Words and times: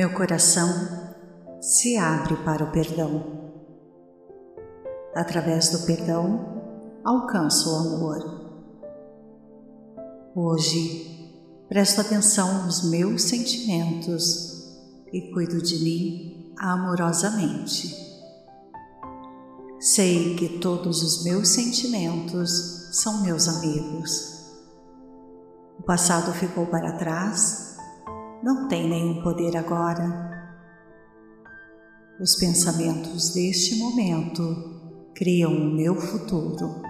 Meu 0.00 0.14
coração 0.14 0.66
se 1.60 1.98
abre 1.98 2.34
para 2.36 2.64
o 2.64 2.72
perdão. 2.72 3.52
Através 5.14 5.68
do 5.68 5.84
perdão, 5.84 7.02
alcanço 7.04 7.70
o 7.70 7.76
amor. 7.76 8.18
Hoje, 10.34 11.36
presto 11.68 12.00
atenção 12.00 12.64
nos 12.64 12.88
meus 12.88 13.24
sentimentos 13.24 14.74
e 15.12 15.30
cuido 15.34 15.60
de 15.60 15.84
mim 15.84 16.54
amorosamente. 16.58 17.94
Sei 19.78 20.34
que 20.34 20.60
todos 20.60 21.02
os 21.02 21.24
meus 21.24 21.46
sentimentos 21.48 22.88
são 22.90 23.22
meus 23.22 23.46
amigos. 23.48 24.46
O 25.78 25.82
passado 25.82 26.32
ficou 26.32 26.64
para 26.64 26.96
trás 26.96 27.69
não 28.42 28.68
tem 28.68 28.88
nenhum 28.88 29.22
poder 29.22 29.56
agora. 29.56 30.30
Os 32.18 32.36
pensamentos 32.36 33.34
deste 33.34 33.76
momento 33.76 35.12
criam 35.14 35.52
o 35.52 35.74
meu 35.74 35.94
futuro. 35.94 36.82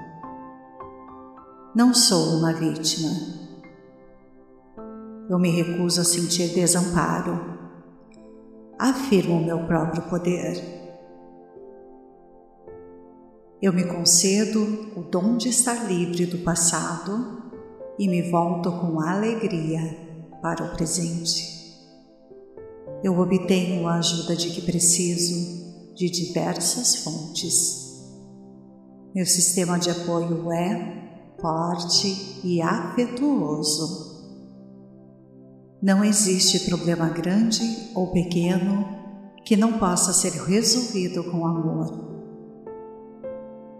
Não 1.75 1.93
sou 1.93 2.39
uma 2.39 2.53
vítima. 2.53 3.11
Eu 5.29 5.39
me 5.39 5.51
recuso 5.51 6.01
a 6.01 6.05
sentir 6.05 6.55
desamparo. 6.55 7.59
Afirmo 8.79 9.37
o 9.37 9.45
meu 9.45 9.67
próprio 9.67 10.02
poder. 10.02 10.55
Eu 13.61 13.73
me 13.73 13.85
concedo 13.85 14.63
o 14.96 15.02
dom 15.02 15.37
de 15.37 15.49
estar 15.49 15.87
livre 15.87 16.27
do 16.27 16.39
passado 16.39 17.43
e 17.99 18.09
me 18.09 18.30
volto 18.30 18.71
com 18.73 19.01
alegria 19.01 20.10
para 20.41 20.65
o 20.65 20.73
presente. 20.74 21.60
Eu 23.02 23.19
obtenho 23.19 23.87
a 23.87 23.95
ajuda 23.95 24.37
de 24.37 24.51
que 24.51 24.63
preciso 24.63 25.95
de 25.95 26.10
diversas 26.10 26.96
fontes. 26.96 27.80
Meu 29.15 29.27
sistema 29.27 29.79
de 29.79 29.91
apoio 29.91 30.52
é 30.52 31.35
forte 31.41 32.41
e 32.45 32.61
afetuoso. 32.61 34.11
Não 35.83 36.05
existe 36.05 36.68
problema 36.68 37.09
grande 37.09 37.63
ou 37.95 38.13
pequeno 38.13 38.87
que 39.45 39.57
não 39.57 39.79
possa 39.79 40.13
ser 40.13 40.33
resolvido 40.33 41.24
com 41.24 41.46
amor. 41.46 42.11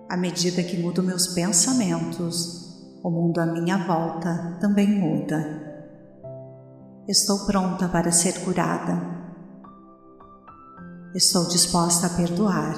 À 0.09 0.17
medida 0.17 0.63
que 0.63 0.79
mudo 0.79 1.03
meus 1.03 1.29
pensamentos, 1.29 2.99
o 3.03 3.11
mundo 3.11 3.39
à 3.39 3.47
minha 3.47 3.87
volta 3.87 4.59
também 4.61 4.89
muda. 4.89 5.70
Estou 7.09 7.47
pronta 7.47 7.89
para 7.89 8.13
ser 8.13 8.45
curada. 8.45 9.01
Estou 11.15 11.49
disposta 11.49 12.07
a 12.07 12.11
perdoar. 12.11 12.77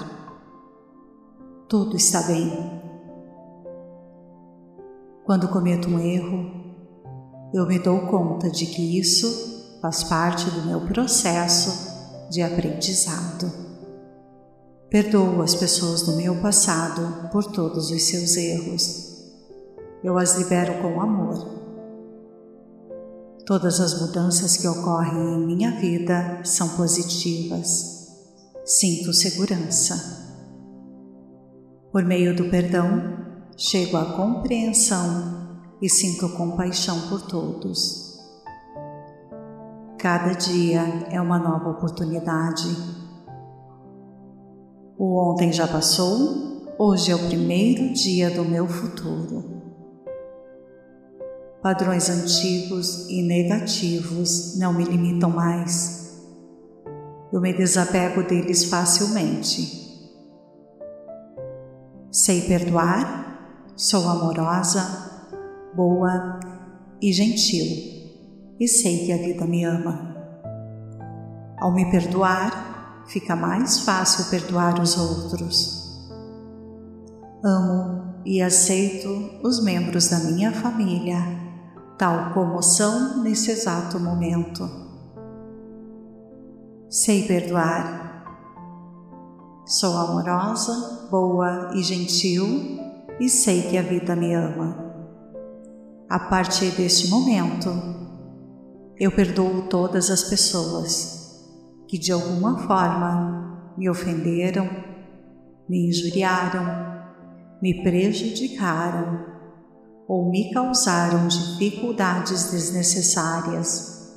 Tudo 1.69 1.97
está 1.97 2.23
bem. 2.23 2.81
Quando 5.27 5.49
cometo 5.49 5.89
um 5.89 5.99
erro, 5.99 6.51
eu 7.53 7.67
me 7.67 7.79
dou 7.81 8.07
conta 8.07 8.49
de 8.49 8.65
que 8.67 8.99
isso 8.99 9.79
faz 9.83 10.05
parte 10.05 10.49
do 10.51 10.67
meu 10.67 10.81
processo 10.83 12.31
de 12.31 12.43
aprendizado. 12.43 13.53
Perdoo 14.89 15.43
as 15.43 15.55
pessoas 15.55 16.03
do 16.03 16.17
meu 16.17 16.41
passado 16.41 17.29
por 17.31 17.45
todos 17.45 17.91
os 17.91 18.03
seus 18.05 18.37
erros. 18.37 19.21
Eu 20.03 20.17
as 20.17 20.37
libero 20.37 20.81
com 20.81 21.01
amor 21.01 21.62
Todas 23.45 23.81
as 23.81 24.01
mudanças 24.01 24.57
que 24.57 24.69
ocorrem 24.69 25.35
em 25.35 25.47
minha 25.47 25.73
vida 25.73 26.45
são 26.45 26.69
positivas. 26.77 28.07
Sinto 28.65 29.13
segurança. 29.13 29.97
Por 31.91 32.05
meio 32.05 32.37
do 32.37 32.49
perdão, 32.49 33.19
chego 33.57 33.97
à 33.97 34.15
compreensão 34.15 35.59
e 35.83 35.89
sinto 35.89 36.29
compaixão 36.37 37.09
por 37.09 37.23
todos. 37.23 38.17
Cada 39.99 40.35
dia 40.35 40.83
é 41.11 41.21
uma 41.21 41.39
nova 41.39 41.71
oportunidade. 41.71 42.69
O 44.97 45.33
ontem 45.33 45.53
já 45.53 45.67
passou, 45.67 46.75
hoje 46.79 47.11
é 47.11 47.17
o 47.17 47.27
primeiro 47.27 47.93
dia 47.93 48.31
do 48.31 48.45
meu 48.45 48.69
futuro. 48.69 49.62
Padrões 51.63 52.11
antigos 52.11 53.09
e 53.09 53.23
negativos 53.23 54.59
não 54.59 54.73
me 54.73 54.83
limitam 54.83 55.31
mais. 55.31 56.21
Eu 57.33 57.41
me 57.41 57.53
desapego 57.53 58.25
deles 58.25 58.65
facilmente. 58.65 59.81
Sei 62.11 62.41
perdoar, 62.49 63.71
sou 63.77 64.09
amorosa, 64.09 64.83
boa 65.73 66.41
e 67.01 67.13
gentil, 67.13 67.65
e 68.59 68.67
sei 68.67 69.07
que 69.07 69.13
a 69.13 69.17
vida 69.19 69.47
me 69.47 69.63
ama. 69.63 70.17
Ao 71.61 71.73
me 71.73 71.89
perdoar, 71.93 73.05
fica 73.07 73.37
mais 73.37 73.79
fácil 73.79 74.25
perdoar 74.31 74.81
os 74.81 74.99
outros. 74.99 76.11
Amo 77.45 78.17
e 78.27 78.43
aceito 78.43 79.39
os 79.45 79.63
membros 79.63 80.09
da 80.09 80.19
minha 80.19 80.51
família 80.51 81.42
tal 82.03 82.35
como 82.35 82.61
são 82.61 83.23
nesse 83.23 83.53
exato 83.53 84.01
momento. 84.01 84.69
Sei 86.91 87.29
perdoar. 87.29 88.25
Sou 89.65 89.97
amorosa, 89.97 91.07
boa 91.13 91.71
e 91.75 91.81
gentil 91.85 92.45
e 93.21 93.29
sei 93.29 93.63
que 93.71 93.79
a 93.79 93.83
vida 93.83 94.17
me 94.17 94.35
ama. 94.35 94.77
A 96.11 96.19
partir 96.19 96.73
deste 96.73 97.09
momento, 97.09 97.71
eu 98.99 99.13
perdoo 99.13 99.69
todas 99.69 100.11
as 100.11 100.25
pessoas 100.25 101.47
que 101.87 101.97
de 101.97 102.11
alguma 102.11 102.67
forma 102.67 103.75
me 103.79 103.89
ofenderam, 103.89 104.69
me 105.69 105.87
injuriaram, 105.87 106.67
me 107.63 107.81
prejudicaram 107.85 109.32
ou 110.09 110.31
me 110.31 110.53
causaram 110.53 111.29
dificuldades 111.29 112.51
desnecessárias. 112.51 114.13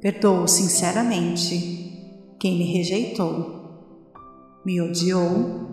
Perdoo 0.00 0.46
sinceramente 0.46 2.36
quem 2.38 2.58
me 2.58 2.72
rejeitou, 2.72 4.12
me 4.64 4.80
odiou, 4.80 5.68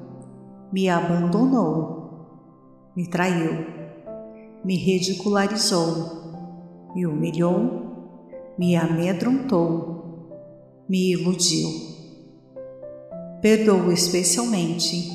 me 0.71 0.89
abandonou, 0.89 2.91
me 2.95 3.09
traiu, 3.09 3.65
me 4.63 4.75
ridicularizou, 4.75 6.91
me 6.95 7.05
humilhou, 7.05 8.31
me 8.57 8.75
amedrontou, 8.75 10.29
me 10.87 11.13
iludiu. 11.13 11.69
Perdoo 13.41 13.91
especialmente 13.91 15.09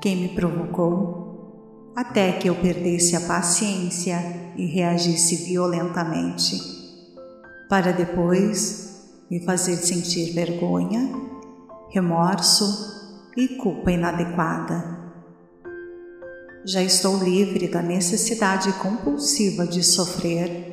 quem 0.00 0.16
me 0.16 0.28
provocou 0.30 1.21
até 1.94 2.32
que 2.32 2.48
eu 2.48 2.54
perdesse 2.54 3.14
a 3.14 3.20
paciência 3.20 4.18
e 4.56 4.66
reagisse 4.66 5.44
violentamente, 5.44 6.58
para 7.68 7.92
depois 7.92 9.26
me 9.30 9.44
fazer 9.44 9.76
sentir 9.76 10.32
vergonha, 10.32 11.10
remorso 11.90 12.64
e 13.36 13.48
culpa 13.48 13.92
inadequada. 13.92 15.00
Já 16.64 16.82
estou 16.82 17.22
livre 17.22 17.68
da 17.68 17.82
necessidade 17.82 18.72
compulsiva 18.74 19.66
de 19.66 19.82
sofrer 19.82 20.72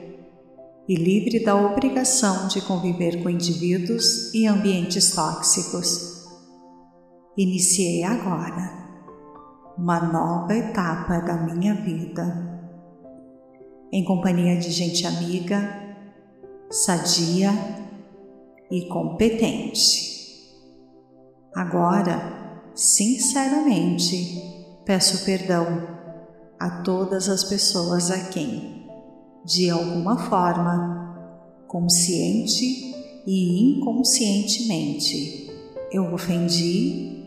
e 0.88 0.96
livre 0.96 1.44
da 1.44 1.56
obrigação 1.56 2.48
de 2.48 2.62
conviver 2.62 3.22
com 3.22 3.30
indivíduos 3.30 4.34
e 4.34 4.48
ambientes 4.48 5.12
tóxicos. 5.12 6.28
Iniciei 7.38 8.04
agora 8.04 8.89
uma 9.80 10.02
nova 10.02 10.54
etapa 10.54 11.22
da 11.22 11.38
minha 11.38 11.74
vida, 11.74 12.60
em 13.94 14.04
companhia 14.04 14.60
de 14.60 14.70
gente 14.72 15.08
amiga, 15.08 15.96
sadia 16.70 17.50
e 18.70 18.90
competente. 18.90 20.52
Agora, 21.56 22.62
sinceramente, 22.76 24.44
peço 24.84 25.24
perdão 25.24 25.66
a 26.60 26.82
todas 26.82 27.30
as 27.30 27.46
pessoas 27.46 28.12
a 28.12 28.26
quem, 28.32 28.86
de 29.46 29.70
alguma 29.70 30.18
forma, 30.18 31.16
consciente 31.70 32.66
e 33.26 33.78
inconscientemente, 33.78 35.50
eu 35.90 36.14
ofendi, 36.14 37.26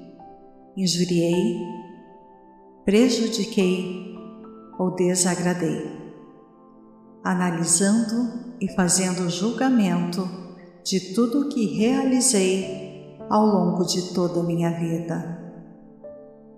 injuriei 0.77 1.82
prejudiquei 2.85 4.17
ou 4.79 4.95
desagradei. 4.95 6.01
Analisando 7.23 8.57
e 8.61 8.69
fazendo 8.75 9.31
julgamento, 9.31 10.29
de 10.85 11.15
tudo 11.15 11.43
o 11.43 11.49
que 11.49 11.79
realizei 11.79 13.17
ao 13.31 13.47
longo 13.47 13.85
de 13.85 14.13
toda 14.13 14.41
a 14.41 14.43
minha 14.43 14.71
vida. 14.71 15.39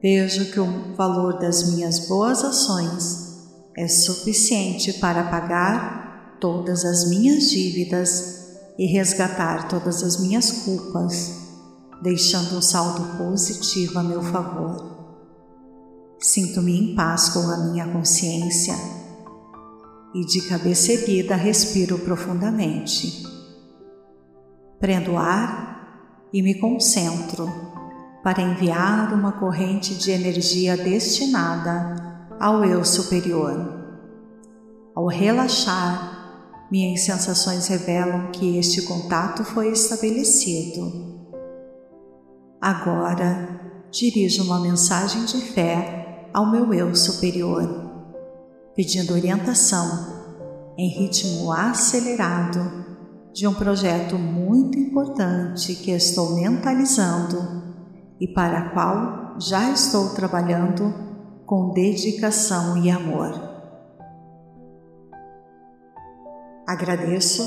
Vejo 0.00 0.50
que 0.50 0.60
o 0.60 0.94
valor 0.96 1.38
das 1.38 1.72
minhas 1.72 2.08
boas 2.08 2.42
ações 2.42 3.24
é 3.76 3.86
suficiente 3.86 4.94
para 4.94 5.24
pagar 5.24 6.38
todas 6.40 6.84
as 6.84 7.08
minhas 7.10 7.50
dívidas 7.50 8.58
e 8.78 8.86
resgatar 8.86 9.68
todas 9.68 10.02
as 10.02 10.18
minhas 10.20 10.50
culpas, 10.64 11.32
deixando 12.02 12.56
um 12.56 12.62
saldo 12.62 13.18
positivo 13.18 13.98
a 13.98 14.02
meu 14.02 14.22
favor. 14.22 14.93
Sinto-me 16.18 16.78
em 16.78 16.94
paz 16.94 17.28
com 17.28 17.40
a 17.40 17.56
minha 17.68 17.86
consciência 17.88 18.74
e 20.14 20.24
de 20.24 20.48
cabeça 20.48 20.92
erguida 20.92 21.34
respiro 21.34 21.98
profundamente. 21.98 23.24
Prendo 24.78 25.16
ar 25.16 26.28
e 26.32 26.40
me 26.40 26.54
concentro 26.54 27.50
para 28.22 28.40
enviar 28.40 29.12
uma 29.12 29.32
corrente 29.32 29.94
de 29.96 30.10
energia 30.10 30.76
destinada 30.76 32.28
ao 32.40 32.64
eu 32.64 32.84
superior. 32.84 33.82
Ao 34.94 35.06
relaxar, 35.06 36.66
minhas 36.70 37.04
sensações 37.04 37.66
revelam 37.66 38.30
que 38.30 38.56
este 38.56 38.82
contato 38.82 39.44
foi 39.44 39.72
estabelecido. 39.72 41.28
Agora, 42.60 43.86
dirijo 43.90 44.44
uma 44.44 44.60
mensagem 44.60 45.24
de 45.24 45.40
fé 45.52 46.03
ao 46.34 46.50
meu 46.50 46.74
eu 46.74 46.92
superior 46.96 47.62
pedindo 48.74 49.12
orientação 49.12 49.86
em 50.76 50.88
ritmo 50.88 51.52
acelerado 51.52 52.84
de 53.32 53.46
um 53.46 53.54
projeto 53.54 54.18
muito 54.18 54.76
importante 54.76 55.76
que 55.76 55.92
estou 55.92 56.34
mentalizando 56.34 57.62
e 58.20 58.26
para 58.26 58.70
qual 58.70 59.36
já 59.38 59.70
estou 59.70 60.10
trabalhando 60.10 60.92
com 61.46 61.72
dedicação 61.72 62.76
e 62.78 62.90
amor. 62.90 63.32
Agradeço 66.66 67.42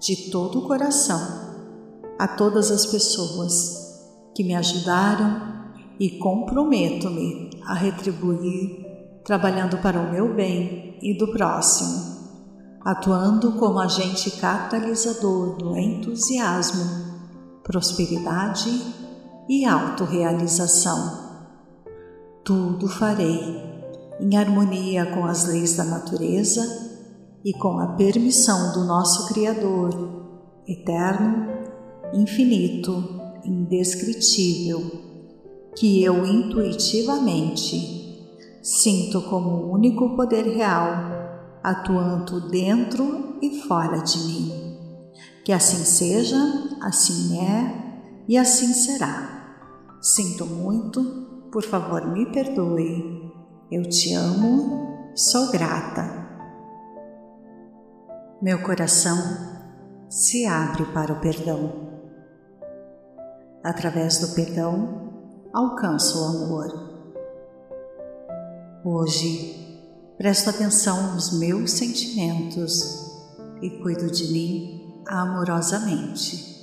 de 0.00 0.30
todo 0.30 0.60
o 0.60 0.66
coração 0.66 1.20
a 2.18 2.26
todas 2.26 2.70
as 2.72 2.86
pessoas 2.86 4.02
que 4.34 4.42
me 4.42 4.54
ajudaram 4.56 5.57
e 5.98 6.18
comprometo-me 6.18 7.50
a 7.64 7.74
retribuir 7.74 8.86
trabalhando 9.24 9.78
para 9.78 10.00
o 10.00 10.10
meu 10.10 10.34
bem 10.34 10.98
e 11.02 11.16
do 11.18 11.28
próximo, 11.28 12.16
atuando 12.80 13.52
como 13.52 13.78
agente 13.78 14.30
catalisador 14.32 15.56
do 15.56 15.76
entusiasmo, 15.76 16.84
prosperidade 17.62 18.70
e 19.48 19.66
autorrealização. 19.66 21.28
Tudo 22.44 22.88
farei 22.88 23.68
em 24.20 24.36
harmonia 24.36 25.06
com 25.06 25.26
as 25.26 25.46
leis 25.46 25.76
da 25.76 25.84
natureza 25.84 26.62
e 27.44 27.52
com 27.52 27.78
a 27.78 27.88
permissão 27.88 28.72
do 28.72 28.84
nosso 28.84 29.28
Criador, 29.28 29.90
eterno, 30.66 31.46
infinito, 32.14 33.20
indescritível, 33.44 35.07
que 35.78 36.02
eu 36.02 36.26
intuitivamente 36.26 38.08
Sinto 38.70 39.22
como 39.22 39.72
único 39.72 40.14
poder 40.14 40.44
real 40.44 40.90
atuando 41.62 42.50
dentro 42.50 43.38
e 43.40 43.62
fora 43.62 43.98
de 44.02 44.18
mim. 44.18 44.76
Que 45.42 45.52
assim 45.52 45.84
seja, 45.84 46.36
assim 46.82 47.38
é 47.40 48.22
e 48.28 48.36
assim 48.36 48.74
será. 48.74 49.56
Sinto 50.02 50.44
muito, 50.44 51.48
por 51.50 51.62
favor 51.62 52.06
me 52.12 52.30
perdoe. 52.30 53.32
Eu 53.72 53.88
te 53.88 54.12
amo, 54.12 55.12
sou 55.14 55.50
grata. 55.50 56.28
Meu 58.42 58.62
coração 58.62 59.16
se 60.10 60.44
abre 60.44 60.84
para 60.92 61.14
o 61.14 61.20
perdão. 61.20 61.88
Através 63.64 64.18
do 64.18 64.34
perdão, 64.34 65.07
alcanço 65.52 66.20
o 66.20 66.24
amor. 66.24 66.88
Hoje, 68.84 70.14
presto 70.16 70.50
atenção 70.50 71.14
nos 71.14 71.38
meus 71.38 71.72
sentimentos 71.72 72.82
e 73.62 73.70
cuido 73.82 74.10
de 74.10 74.32
mim 74.32 75.02
amorosamente. 75.06 76.58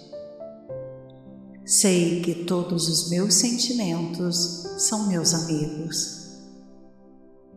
Sei 1.66 2.22
que 2.22 2.46
todos 2.46 2.88
os 2.88 3.10
meus 3.10 3.34
sentimentos 3.34 4.36
são 4.78 5.08
meus 5.08 5.34
amigos. 5.34 6.40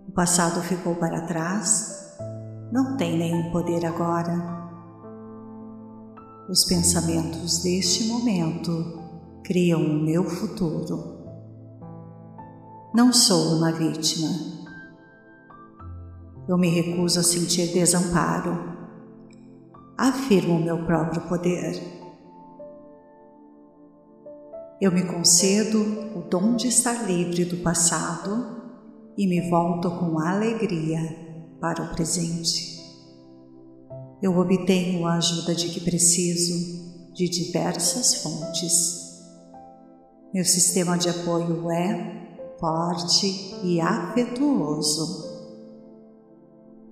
O 0.09 0.13
passado 0.13 0.63
ficou 0.63 0.95
para 0.95 1.27
trás, 1.27 2.17
não 2.73 2.97
tem 2.97 3.19
nenhum 3.19 3.53
poder 3.53 3.85
agora. 3.85 4.57
Os 6.49 6.65
pensamentos 6.65 7.63
deste 7.63 8.05
momento 8.05 9.03
criam 9.45 9.83
o 9.83 10.03
meu 10.03 10.25
futuro. 10.25 11.18
Não 12.95 13.13
sou 13.13 13.57
uma 13.57 13.71
vítima. 13.71 14.31
Eu 16.49 16.57
me 16.57 16.71
recuso 16.71 17.21
a 17.21 17.23
sentir 17.23 17.67
desamparo. 17.75 18.79
Afirmo 19.97 20.55
o 20.55 20.63
meu 20.63 20.87
próprio 20.87 21.21
poder. 21.29 21.83
Eu 24.81 24.91
me 24.91 25.03
concedo 25.03 25.83
o 26.17 26.23
dom 26.31 26.57
de 26.57 26.69
estar 26.69 27.05
livre 27.05 27.45
do 27.45 27.59
passado 27.59 28.57
e 29.19 29.27
me 29.27 29.51
volto 29.51 29.91
com 29.91 30.19
alegria 30.19 31.01
para 31.61 31.83
o 31.83 31.95
presente. 31.95 32.79
Eu 34.23 34.39
obtenho 34.39 35.07
a 35.07 35.17
ajuda 35.17 35.55
de 35.55 35.69
que 35.69 35.81
preciso 35.81 37.13
de 37.13 37.29
diversas 37.29 38.23
fontes. 38.23 39.21
Meu 40.33 40.45
sistema 40.45 40.97
de 40.97 41.11
apoio 41.11 41.71
é 41.71 42.18
forte 42.59 43.27
e 43.63 43.81
afetuoso. 43.81 45.29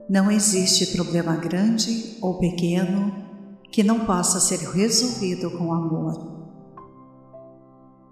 Não 0.09 0.31
existe 0.31 0.95
problema 0.95 1.37
grande 1.37 2.17
ou 2.23 2.39
pequeno 2.39 3.13
que 3.73 3.83
não 3.83 4.07
possa 4.07 4.39
ser 4.39 4.61
resolvido 4.71 5.51
com 5.59 5.73
amor. 5.73 6.37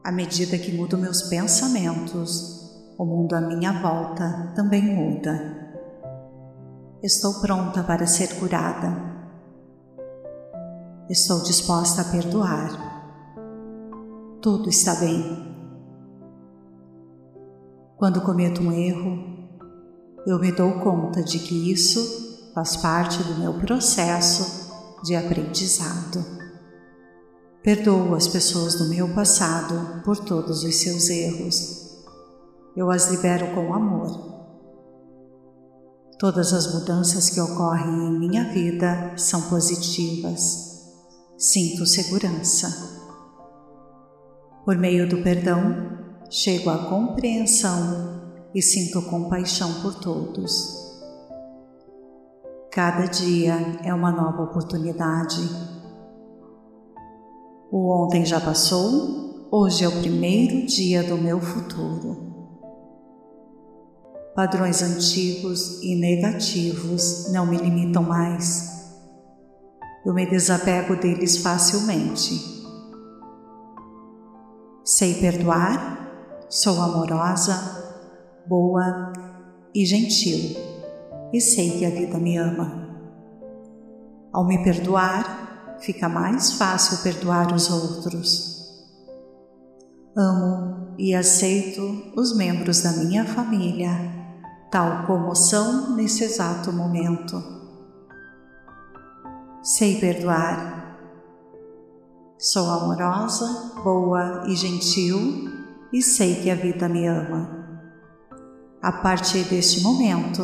À 0.03 0.11
medida 0.11 0.59
que 0.59 0.73
mudo 0.73 0.99
meus 0.99 1.23
pensamentos, 1.23 2.65
o 2.99 3.05
mundo 3.05 3.35
à 3.35 3.41
minha 3.41 3.81
volta 3.81 4.53
também 4.55 4.83
muda. 4.83 5.63
Estou 7.03 7.35
pronta 7.41 7.83
para 7.83 8.07
ser 8.07 8.39
curada. 8.41 9.15
Estou 11.09 11.43
disposta 11.43 12.03
a 12.03 12.05
perdoar. 12.05 12.95
Tudo 14.41 14.69
está 14.69 14.95
bem. 14.97 15.54
Quando 17.97 18.21
cometo 18.23 18.61
um 18.61 18.73
erro, 18.73 19.49
eu 20.27 20.39
me 20.41 20.51
dou 20.51 20.81
conta 20.81 21.23
de 21.23 21.39
que 21.39 21.71
isso 21.71 22.51
faz 22.53 22.77
parte 22.77 23.23
do 23.23 23.39
meu 23.39 23.55
processo 23.55 24.65
de 25.05 25.15
aprendizado. 25.15 26.25
Perdoo 27.63 28.15
as 28.15 28.27
pessoas 28.27 28.75
do 28.75 28.89
meu 28.89 29.15
passado 29.15 30.03
por 30.05 30.19
todos 30.19 30.65
os 30.65 30.75
seus 30.77 31.09
erros. 31.09 32.03
Eu 32.77 32.91
as 32.91 33.09
libero 33.11 33.55
com 33.55 33.73
amor. 33.73 34.35
Todas 36.19 36.53
as 36.53 36.75
mudanças 36.75 37.31
que 37.31 37.41
ocorrem 37.41 38.09
em 38.09 38.19
minha 38.19 38.53
vida 38.53 39.17
são 39.17 39.43
positivas. 39.43 40.93
Sinto 41.39 41.87
segurança. 41.87 42.69
Por 44.65 44.77
meio 44.77 45.09
do 45.09 45.23
perdão, 45.23 46.04
chego 46.31 46.71
à 46.71 46.79
compreensão 46.89 48.23
e 48.55 48.63
sinto 48.63 49.03
compaixão 49.03 49.83
por 49.83 49.95
todos. 49.95 50.83
Cada 52.71 53.07
dia 53.07 53.55
é 53.85 53.95
uma 53.95 54.11
nova 54.11 54.43
oportunidade. 54.43 55.41
O 57.71 57.89
ontem 57.91 58.25
já 58.25 58.41
passou, 58.41 59.49
hoje 59.51 59.85
é 59.85 59.89
o 59.89 60.01
primeiro 60.01 60.67
dia 60.67 61.03
do 61.03 61.17
meu 61.17 61.41
futuro. 61.41 62.33
Padrões 64.35 64.83
antigos 64.83 65.81
e 65.83 65.95
negativos 65.95 67.31
não 67.33 67.47
me 67.47 67.57
limitam 67.57 68.03
mais. 68.03 68.93
Eu 70.05 70.13
me 70.13 70.27
desapego 70.27 70.97
deles 70.97 71.37
facilmente. 71.37 72.53
Sei 74.85 75.15
perdoar 75.15 76.04
Sou 76.55 76.81
amorosa, 76.81 77.53
boa 78.47 79.13
e 79.75 79.85
gentil 79.85 80.57
e 81.33 81.41
sei 81.41 81.79
que 81.79 81.85
a 81.85 81.91
vida 81.91 82.17
me 82.17 82.37
ama. 82.37 82.71
Ao 84.33 84.47
me 84.47 84.63
perdoar, 84.63 85.77
fica 85.81 86.09
mais 86.09 86.53
fácil 86.53 86.99
perdoar 86.99 87.53
os 87.53 87.69
outros. 87.69 88.73
Amo 90.17 90.95
e 90.97 91.13
aceito 91.13 92.13
os 92.17 92.37
membros 92.37 92.83
da 92.83 92.93
minha 92.93 93.25
família, 93.25 93.91
tal 94.71 95.09
como 95.09 95.35
são 95.35 95.97
nesse 95.97 96.23
exato 96.23 96.73
momento. 96.73 97.43
Sei 99.61 99.99
perdoar. 99.99 101.01
Sou 102.39 102.71
amorosa, 102.71 103.73
boa 103.83 104.45
e 104.47 104.55
gentil 104.55 105.64
e 105.95 106.03
sei 106.03 106.35
que 106.43 106.51
a 106.51 106.57
vida 106.57 106.89
me 106.89 107.07
ama. 107.07 107.49
A 108.83 108.91
partir 108.91 109.45
deste 109.45 109.81
momento, 109.81 110.43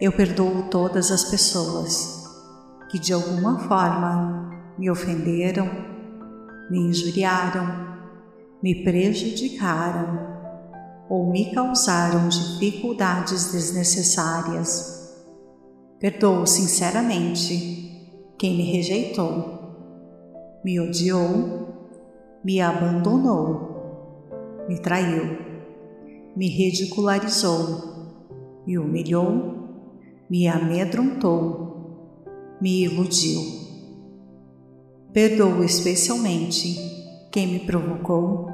eu 0.00 0.12
perdoo 0.12 0.68
todas 0.70 1.10
as 1.10 1.24
pessoas 1.24 2.22
que 2.88 3.00
de 3.00 3.12
alguma 3.12 3.58
forma 3.66 4.48
me 4.78 4.88
ofenderam, 4.88 5.68
me 6.70 6.78
injuriaram, 6.86 7.66
me 8.62 8.84
prejudicaram 8.84 10.20
ou 11.10 11.28
me 11.28 11.52
causaram 11.52 12.28
dificuldades 12.28 13.50
desnecessárias. 13.50 15.16
Perdoo 15.98 16.46
sinceramente 16.46 18.36
quem 18.38 18.56
me 18.56 18.70
rejeitou, 18.70 20.60
me 20.64 20.78
odiou, 20.78 21.98
me 22.44 22.60
abandonou, 22.60 23.71
me 24.68 24.80
traiu, 24.80 25.38
me 26.36 26.48
ridicularizou, 26.48 27.92
me 28.66 28.78
humilhou, 28.78 29.88
me 30.30 30.48
amedrontou, 30.48 32.24
me 32.60 32.84
iludiu. 32.84 33.40
Perdoo 35.12 35.62
especialmente 35.62 36.76
quem 37.30 37.46
me 37.46 37.60
provocou 37.60 38.46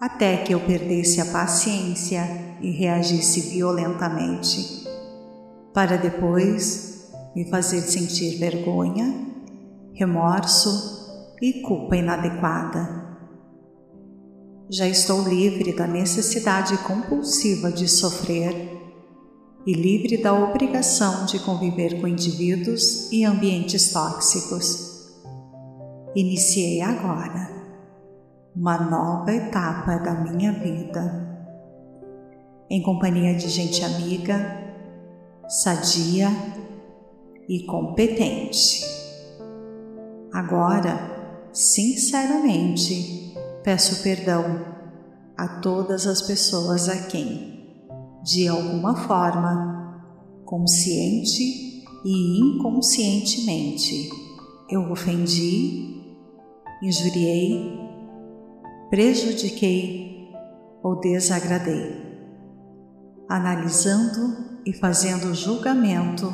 até 0.00 0.38
que 0.38 0.52
eu 0.52 0.60
perdesse 0.60 1.20
a 1.20 1.26
paciência 1.26 2.22
e 2.60 2.70
reagisse 2.70 3.52
violentamente, 3.52 4.84
para 5.72 5.96
depois 5.96 7.12
me 7.34 7.48
fazer 7.50 7.82
sentir 7.82 8.38
vergonha, 8.38 9.14
remorso 9.94 11.34
e 11.40 11.60
culpa 11.60 11.96
inadequada. 11.96 13.05
Já 14.68 14.88
estou 14.88 15.22
livre 15.22 15.72
da 15.72 15.86
necessidade 15.86 16.76
compulsiva 16.78 17.70
de 17.70 17.86
sofrer 17.86 18.76
e 19.64 19.72
livre 19.72 20.20
da 20.20 20.32
obrigação 20.32 21.24
de 21.24 21.38
conviver 21.38 22.00
com 22.00 22.08
indivíduos 22.08 23.12
e 23.12 23.24
ambientes 23.24 23.92
tóxicos. 23.92 25.06
Iniciei 26.16 26.80
agora 26.80 27.48
uma 28.56 28.76
nova 28.78 29.32
etapa 29.32 29.98
da 29.98 30.14
minha 30.14 30.52
vida, 30.52 31.46
em 32.68 32.82
companhia 32.82 33.36
de 33.36 33.48
gente 33.48 33.84
amiga, 33.84 34.64
sadia 35.48 36.28
e 37.48 37.64
competente. 37.66 38.84
Agora, 40.32 41.48
sinceramente, 41.52 43.25
peço 43.66 44.00
perdão 44.04 44.64
a 45.36 45.48
todas 45.60 46.06
as 46.06 46.22
pessoas 46.22 46.88
a 46.88 47.08
quem, 47.08 47.82
de 48.22 48.46
alguma 48.46 48.94
forma, 48.94 50.04
consciente 50.44 51.84
e 52.04 52.40
inconscientemente, 52.40 54.08
eu 54.70 54.88
ofendi, 54.92 56.00
injuriei 56.80 57.84
prejudiquei 58.88 60.30
ou 60.80 61.00
desagradei, 61.00 61.90
analisando 63.28 64.60
e 64.64 64.72
fazendo 64.72 65.34
julgamento 65.34 66.32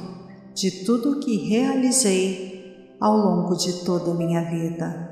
de 0.54 0.84
tudo 0.84 1.12
o 1.12 1.20
que 1.20 1.48
realizei 1.48 2.94
ao 3.00 3.16
longo 3.16 3.56
de 3.56 3.86
toda 3.86 4.10
a 4.10 4.14
minha 4.14 4.42
vida. 4.50 5.11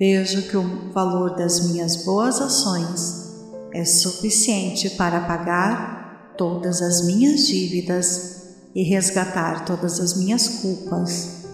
Vejo 0.00 0.48
que 0.48 0.56
o 0.56 0.90
valor 0.92 1.36
das 1.36 1.68
minhas 1.68 2.06
boas 2.06 2.40
ações 2.40 3.34
é 3.70 3.84
suficiente 3.84 4.88
para 4.96 5.20
pagar 5.26 6.32
todas 6.38 6.80
as 6.80 7.04
minhas 7.04 7.46
dívidas 7.46 8.54
e 8.74 8.82
resgatar 8.82 9.66
todas 9.66 10.00
as 10.00 10.16
minhas 10.16 10.48
culpas, 10.48 11.44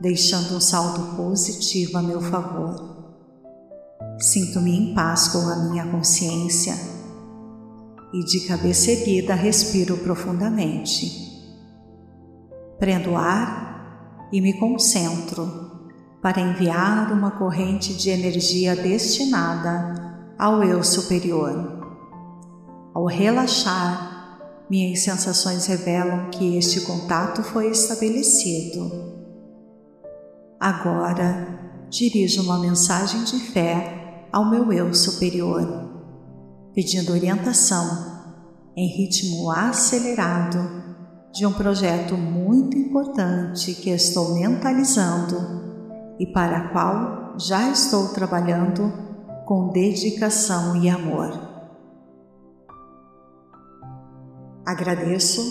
deixando 0.00 0.56
um 0.56 0.60
saldo 0.60 1.16
positivo 1.16 1.96
a 1.96 2.02
meu 2.02 2.20
favor. 2.20 3.14
Sinto-me 4.18 4.76
em 4.76 4.94
paz 4.96 5.28
com 5.28 5.38
a 5.38 5.70
minha 5.70 5.86
consciência 5.86 6.74
e 8.12 8.24
de 8.24 8.48
cabeça 8.48 8.90
erguida 8.90 9.32
respiro 9.36 9.96
profundamente. 9.98 11.06
Prendo 12.80 13.14
ar 13.14 14.28
e 14.32 14.40
me 14.40 14.54
concentro 14.58 15.61
para 16.22 16.40
enviar 16.40 17.12
uma 17.12 17.32
corrente 17.32 17.94
de 17.94 18.08
energia 18.08 18.76
destinada 18.76 20.14
ao 20.38 20.62
eu 20.62 20.84
superior. 20.84 21.82
Ao 22.94 23.04
relaxar, 23.06 24.38
minhas 24.70 25.02
sensações 25.02 25.66
revelam 25.66 26.30
que 26.30 26.56
este 26.56 26.82
contato 26.82 27.42
foi 27.42 27.72
estabelecido. 27.72 28.88
Agora, 30.60 31.86
dirijo 31.90 32.42
uma 32.42 32.60
mensagem 32.60 33.24
de 33.24 33.40
fé 33.40 34.28
ao 34.32 34.48
meu 34.48 34.72
eu 34.72 34.94
superior, 34.94 35.90
pedindo 36.72 37.12
orientação 37.12 38.12
em 38.76 38.86
ritmo 38.86 39.50
acelerado 39.50 40.82
de 41.32 41.44
um 41.44 41.52
projeto 41.52 42.16
muito 42.16 42.78
importante 42.78 43.74
que 43.74 43.90
estou 43.90 44.34
mentalizando 44.34 45.61
e 46.22 46.26
para 46.26 46.56
a 46.56 46.68
qual 46.68 47.34
já 47.36 47.68
estou 47.70 48.10
trabalhando 48.10 48.92
com 49.44 49.70
dedicação 49.70 50.76
e 50.76 50.88
amor. 50.88 51.32
Agradeço 54.64 55.42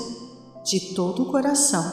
de 0.64 0.94
todo 0.96 1.24
o 1.24 1.26
coração 1.26 1.84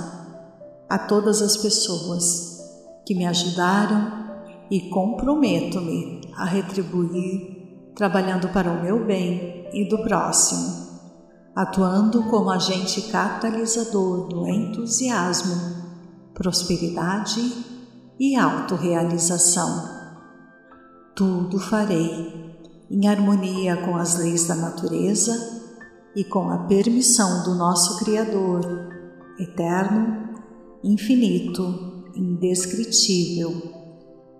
a 0.89 0.97
todas 0.97 1.43
as 1.43 1.57
pessoas 1.57 2.61
que 3.05 3.17
me 3.17 3.27
ajudaram 3.27 4.29
e 4.71 4.89
comprometo-me 4.91 6.21
a 6.37 6.45
retribuir 6.45 7.91
trabalhando 7.97 8.49
para 8.51 8.71
o 8.71 8.81
meu 8.81 9.05
bem 9.05 9.69
e 9.73 9.89
do 9.89 9.99
próximo, 10.05 10.87
atuando 11.53 12.23
como 12.31 12.49
agente 12.49 13.03
catalisador 13.11 14.29
do 14.29 14.47
entusiasmo, 14.47 15.57
prosperidade 16.33 17.77
e 18.19 18.37
autorrealização. 18.37 19.99
Tudo 21.15 21.59
farei 21.59 22.49
em 22.91 23.07
harmonia 23.07 23.77
com 23.77 23.97
as 23.97 24.19
leis 24.19 24.47
da 24.47 24.55
natureza 24.55 25.33
e 26.17 26.25
com 26.25 26.51
a 26.51 26.59
permissão 26.67 27.45
do 27.45 27.55
nosso 27.55 27.99
Criador, 27.99 28.61
eterno, 29.39 30.35
infinito, 30.83 32.05
indescritível 32.15 33.53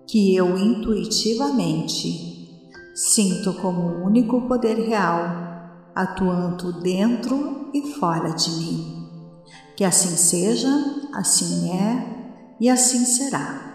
que 0.07 0.35
eu 0.35 0.57
intuitivamente 0.57 2.29
sinto 2.95 3.53
como 3.53 3.81
o 3.81 4.05
único 4.05 4.41
poder 4.47 4.77
real 4.79 5.49
atuando 5.95 6.81
dentro 6.81 7.69
e 7.73 7.93
fora 7.93 8.29
de 8.31 8.49
mim. 8.51 9.07
Que 9.77 9.83
assim 9.83 10.15
seja, 10.17 10.69
assim 11.13 11.71
é 11.71 12.55
e 12.59 12.69
assim 12.69 13.05
será. 13.05 13.68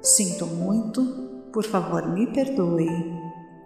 Sinto 0.00 0.46
muito, 0.46 1.04
por 1.52 1.64
favor 1.64 2.06
me 2.08 2.26
perdoe. 2.32 2.88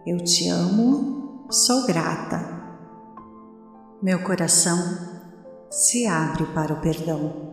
Eu 0.06 0.18
te 0.18 0.48
amo, 0.48 1.46
sou 1.50 1.86
grata. 1.86 2.40
Meu 4.02 4.22
coração 4.24 4.78
se 5.70 6.06
abre 6.06 6.46
para 6.46 6.72
o 6.72 6.80
perdão. 6.80 7.52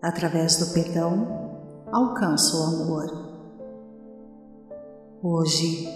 Através 0.00 0.56
do 0.56 0.72
perdão, 0.72 1.84
alcanço 1.92 2.58
o 2.58 2.82
amor. 2.82 3.30
Hoje, 5.22 5.86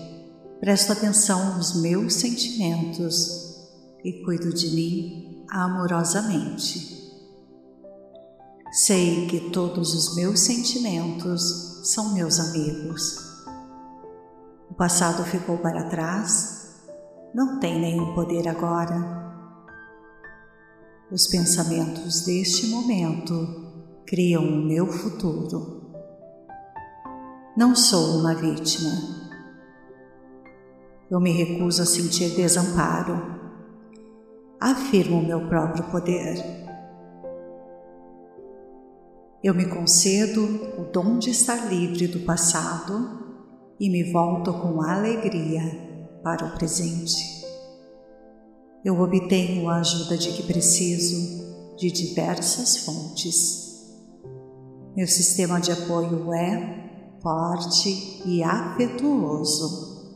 presto 0.61 0.93
atenção 0.93 1.57
nos 1.57 1.81
meus 1.81 2.15
sentimentos 2.15 3.57
e 4.05 4.23
cuido 4.25 4.53
de 4.53 4.75
mim 4.75 5.45
amorosamente. 5.49 7.04
Sei 8.75 9.29
que 9.29 9.51
todos 9.51 9.95
os 9.95 10.17
meus 10.17 10.41
sentimentos 10.41 11.81
são 11.85 12.13
meus 12.13 12.41
amigos. 12.41 13.17
O 14.69 14.75
passado 14.75 15.23
ficou 15.23 15.59
para 15.59 15.89
trás, 15.89 16.83
não 17.33 17.61
tem 17.61 17.81
nenhum 17.81 18.13
poder 18.17 18.49
agora. 18.49 19.33
Os 21.09 21.29
pensamentos 21.29 22.23
deste 22.23 22.67
momento 22.67 24.03
criam 24.09 24.43
o 24.43 24.65
meu 24.65 24.89
futuro. 24.89 25.93
Não 27.57 27.77
sou 27.77 28.19
uma 28.19 28.35
vítima. 28.35 28.91
Eu 31.09 31.21
me 31.21 31.31
recuso 31.31 31.81
a 31.81 31.87
sentir 31.87 32.35
desamparo. 32.35 33.23
Afirmo 34.59 35.21
o 35.21 35.25
meu 35.25 35.47
próprio 35.47 35.85
poder. 35.93 36.64
Eu 39.45 39.53
me 39.53 39.67
concedo 39.67 40.43
o 40.79 40.91
dom 40.91 41.19
de 41.19 41.29
estar 41.29 41.71
livre 41.71 42.07
do 42.07 42.21
passado 42.21 43.37
e 43.79 43.91
me 43.91 44.11
volto 44.11 44.55
com 44.55 44.81
alegria 44.81 45.61
para 46.23 46.47
o 46.47 46.55
presente. 46.55 47.45
Eu 48.83 48.99
obtenho 48.99 49.69
a 49.69 49.81
ajuda 49.81 50.17
de 50.17 50.33
que 50.33 50.45
preciso 50.45 51.77
de 51.77 51.91
diversas 51.91 52.87
fontes. 52.87 53.93
Meu 54.97 55.07
sistema 55.07 55.61
de 55.61 55.73
apoio 55.73 56.33
é 56.33 57.19
forte 57.21 58.23
e 58.25 58.43
afetuoso. 58.43 60.09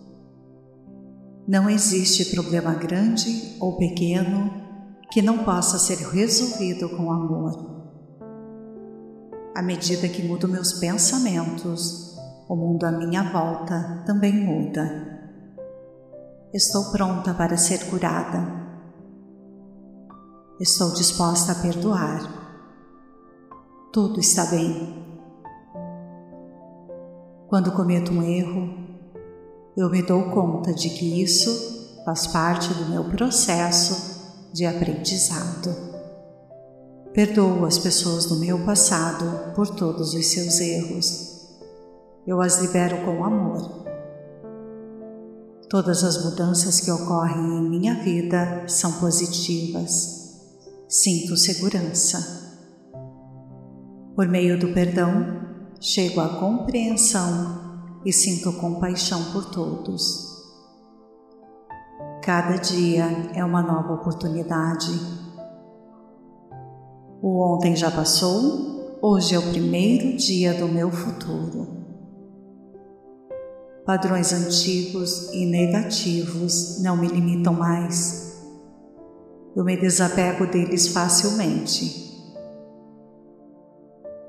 Não 1.47 1.69
existe 1.69 2.35
problema 2.35 2.73
grande 2.73 3.57
ou 3.61 3.77
pequeno 3.77 4.51
que 5.13 5.21
não 5.21 5.45
possa 5.45 5.79
ser 5.79 5.99
resolvido 5.99 6.89
com 6.89 7.13
amor. 7.13 7.78
À 9.59 9.63
medida 9.63 10.09
que 10.09 10.23
mudo 10.23 10.47
meus 10.47 10.75
pensamentos, 10.75 12.17
o 12.49 12.55
mundo 12.55 12.85
à 12.85 12.93
minha 12.93 13.25
volta 13.25 14.05
também 14.07 14.33
muda. 14.33 15.19
Estou 16.55 16.93
pronta 16.93 17.35
para 17.35 17.57
ser 17.57 17.91
curada. 17.91 18.47
Estou 20.61 20.95
disposta 20.95 21.51
a 21.51 21.55
perdoar. 21.57 22.21
Tudo 23.93 24.21
está 24.21 24.47
bem. 24.47 25.05
Quando 27.49 27.73
cometo 27.73 28.13
um 28.13 28.23
erro, 28.23 28.79
eu 29.77 29.91
me 29.91 30.07
dou 30.07 30.31
conta 30.31 30.73
de 30.73 30.89
que 30.89 31.21
isso 31.21 32.05
faz 32.05 32.29
parte 32.29 32.73
do 32.75 32.91
meu 32.91 33.11
processo 33.11 34.53
de 34.53 34.65
aprendizado. 34.65 35.88
Perdoo 37.19 37.67
as 37.67 37.81
pessoas 37.81 38.27
do 38.27 38.37
meu 38.37 38.65
passado 38.65 39.53
por 39.53 39.67
todos 39.67 40.15
os 40.15 40.25
seus 40.25 40.61
erros 40.61 41.29
eu 42.25 42.41
as 42.41 42.59
libero 42.59 43.05
com 43.05 43.25
amor. 43.25 43.87
Todas 45.69 46.05
as 46.05 46.25
mudanças 46.25 46.79
que 46.79 46.93
ocorrem 46.93 47.59
em 47.59 47.69
minha 47.71 47.95
vida 48.05 48.69
são 48.69 49.01
positivas. 49.01 50.45
Sinto 50.87 51.37
segurança. 51.37 52.55
Por 54.15 54.29
meio 54.29 54.57
do 54.57 54.69
perdão, 54.73 55.43
chego 55.81 56.21
à 56.21 56.39
compreensão 56.39 57.99
e 58.05 58.13
sinto 58.13 58.53
compaixão 58.61 59.33
por 59.33 59.47
todos. 59.47 60.39
Cada 62.23 62.59
dia 62.59 63.33
é 63.35 63.45
uma 63.45 63.61
nova 63.61 63.95
oportunidade. 63.95 65.28
O 67.21 67.41
ontem 67.55 67.75
já 67.75 67.91
passou, 67.91 68.99
hoje 69.03 69.35
é 69.35 69.39
o 69.39 69.51
primeiro 69.51 70.17
dia 70.17 70.55
do 70.55 70.69
meu 70.69 70.91
futuro 70.91 71.79
padrões 73.89 74.35
antigos 74.35 75.33
e 75.33 75.47
negativos 75.47 76.83
não 76.83 76.95
me 76.95 77.09
limitam 77.09 77.55
mais. 77.55 78.39
Eu 79.57 79.65
me 79.65 79.79
desapego 79.79 80.47
deles 80.47 80.89
facilmente. 80.89 82.07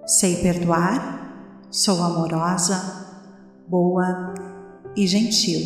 Sei 0.08 0.38
perdoar, 0.38 1.68
sou 1.70 2.02
amorosa, 2.02 2.80
boa 3.68 4.34
e 4.96 5.06
gentil, 5.06 5.60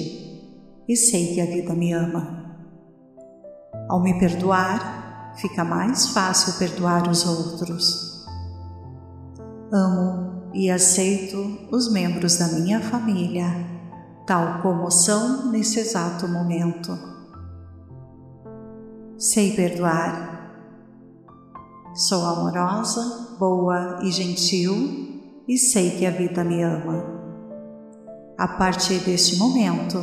e 0.89 0.95
sei 0.98 1.36
que 1.36 1.41
a 1.41 1.45
vida 1.45 1.76
me 1.76 1.93
ama. 1.93 2.58
Ao 3.88 4.02
me 4.02 4.17
perdoar, 4.17 5.03
fica 5.36 5.63
mais 5.63 6.08
fácil 6.08 6.54
perdoar 6.60 7.10
os 7.10 7.26
outros. 7.26 8.26
Amo 9.72 10.52
e 10.54 10.69
aceito 10.69 11.67
os 11.72 11.91
membros 11.91 12.38
da 12.38 12.48
minha 12.48 12.80
família 12.80 13.74
tal 14.26 14.62
como 14.62 14.89
são 14.89 15.52
nesse 15.52 15.80
exato 15.80 16.28
momento. 16.28 16.98
Sei 19.17 19.56
perdoar. 19.56 20.32
Sou 21.93 22.26
amorosa, 22.26 23.36
boa 23.38 24.00
e 24.02 24.12
gentil 24.12 25.43
e 25.48 25.58
sei 25.58 25.91
que 25.91 26.06
a 26.06 26.12
vida 26.12 26.43
me 26.43 26.63
ama. 26.63 27.04
A 28.38 28.48
partir 28.48 29.00
deste 29.00 29.38
momento, 29.38 29.98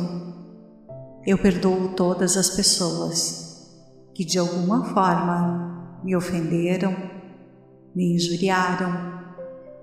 eu 1.25 1.37
perdoo 1.37 1.89
todas 1.89 2.37
as 2.37 2.49
pessoas 2.51 3.40
que 4.13 4.25
de 4.25 4.37
alguma 4.37 4.85
forma 4.85 5.99
me 6.03 6.15
ofenderam, 6.15 6.95
me 7.95 8.15
injuriaram, 8.15 9.21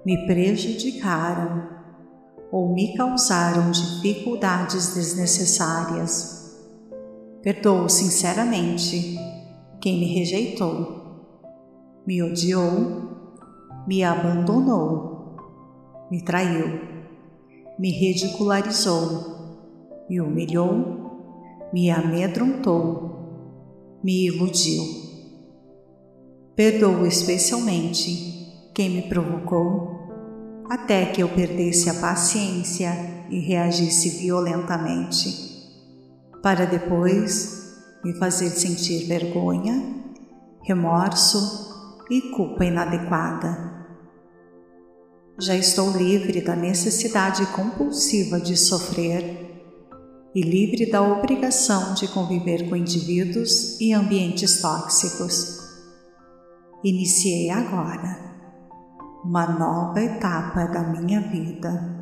me 0.05 0.27
prejudicaram 0.27 1.69
ou 2.51 2.75
me 2.75 2.97
causaram 2.97 3.71
dificuldades 3.71 4.95
desnecessárias. 4.95 6.39
Perdoo 7.43 7.89
sinceramente 7.89 9.19
quem 9.81 10.01
me 10.01 10.15
rejeitou, 10.15 11.25
me 12.07 12.23
odiou, 12.23 13.09
me 13.87 14.03
abandonou, 14.03 15.37
me 16.11 16.23
traiu, 16.23 16.81
me 17.79 17.91
ridicularizou, 17.91 19.37
me 20.09 20.21
humilhou, 20.21 21.69
me 21.73 21.91
amedrontou, 21.91 23.08
me 24.03 24.27
iludiu. 24.27 24.85
Perdoo 26.55 27.07
especialmente 27.07 28.71
quem 28.75 28.91
me 28.91 29.03
provocou 29.09 29.99
até 30.69 31.07
que 31.07 31.23
eu 31.23 31.29
perdesse 31.29 31.89
a 31.89 31.95
paciência 31.95 32.93
e 33.31 33.41
reagisse 33.41 34.11
violentamente, 34.11 35.29
para 36.43 36.67
depois 36.67 37.77
me 38.05 38.15
fazer 38.15 38.51
sentir 38.51 39.07
vergonha, 39.07 40.05
remorso 40.63 42.05
e 42.11 42.21
culpa 42.31 42.65
inadequada. 42.65 43.87
Já 45.41 45.55
estou 45.55 45.91
livre 45.97 46.41
da 46.41 46.57
necessidade 46.57 47.47
compulsiva 47.53 48.41
de 48.41 48.57
sofrer 48.57 49.48
e 50.35 50.41
livre 50.43 50.91
da 50.91 51.03
obrigação 51.03 51.95
de 51.95 52.09
conviver 52.09 52.69
com 52.69 52.77
indivíduos 52.77 53.81
e 53.81 53.93
ambientes 53.93 54.61
tóxicos. 54.61 55.59
Iniciei 56.85 57.51
agora 57.51 58.29
uma 59.25 59.47
nova 59.47 60.01
etapa 60.01 60.67
da 60.67 60.83
minha 60.83 61.21
vida, 61.21 61.97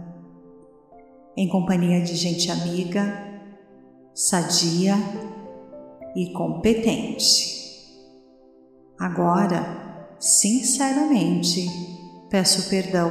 em 1.37 1.49
companhia 1.49 2.03
de 2.03 2.15
gente 2.15 2.51
amiga, 2.51 3.27
sadia 4.15 4.97
e 6.15 6.33
competente. 6.33 7.57
Agora, 8.99 10.17
sinceramente, 10.19 11.67
peço 12.31 12.69
perdão 12.71 13.11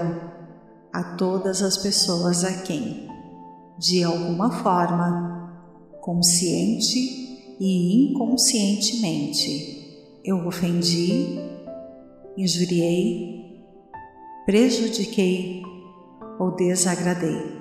a 0.93 1.15
todas 1.15 1.61
as 1.61 1.77
pessoas 1.77 2.43
a 2.43 2.61
quem, 2.63 3.04
de 3.77 4.03
alguma 4.03 4.51
forma, 4.51 5.59
consciente 6.01 6.97
e 7.59 8.09
inconscientemente, 8.09 10.19
eu 10.23 10.47
ofendi, 10.47 11.37
injuriei 12.37 13.35
prejudiquei 14.45 15.63
ou 16.39 16.55
desagradei, 16.55 17.59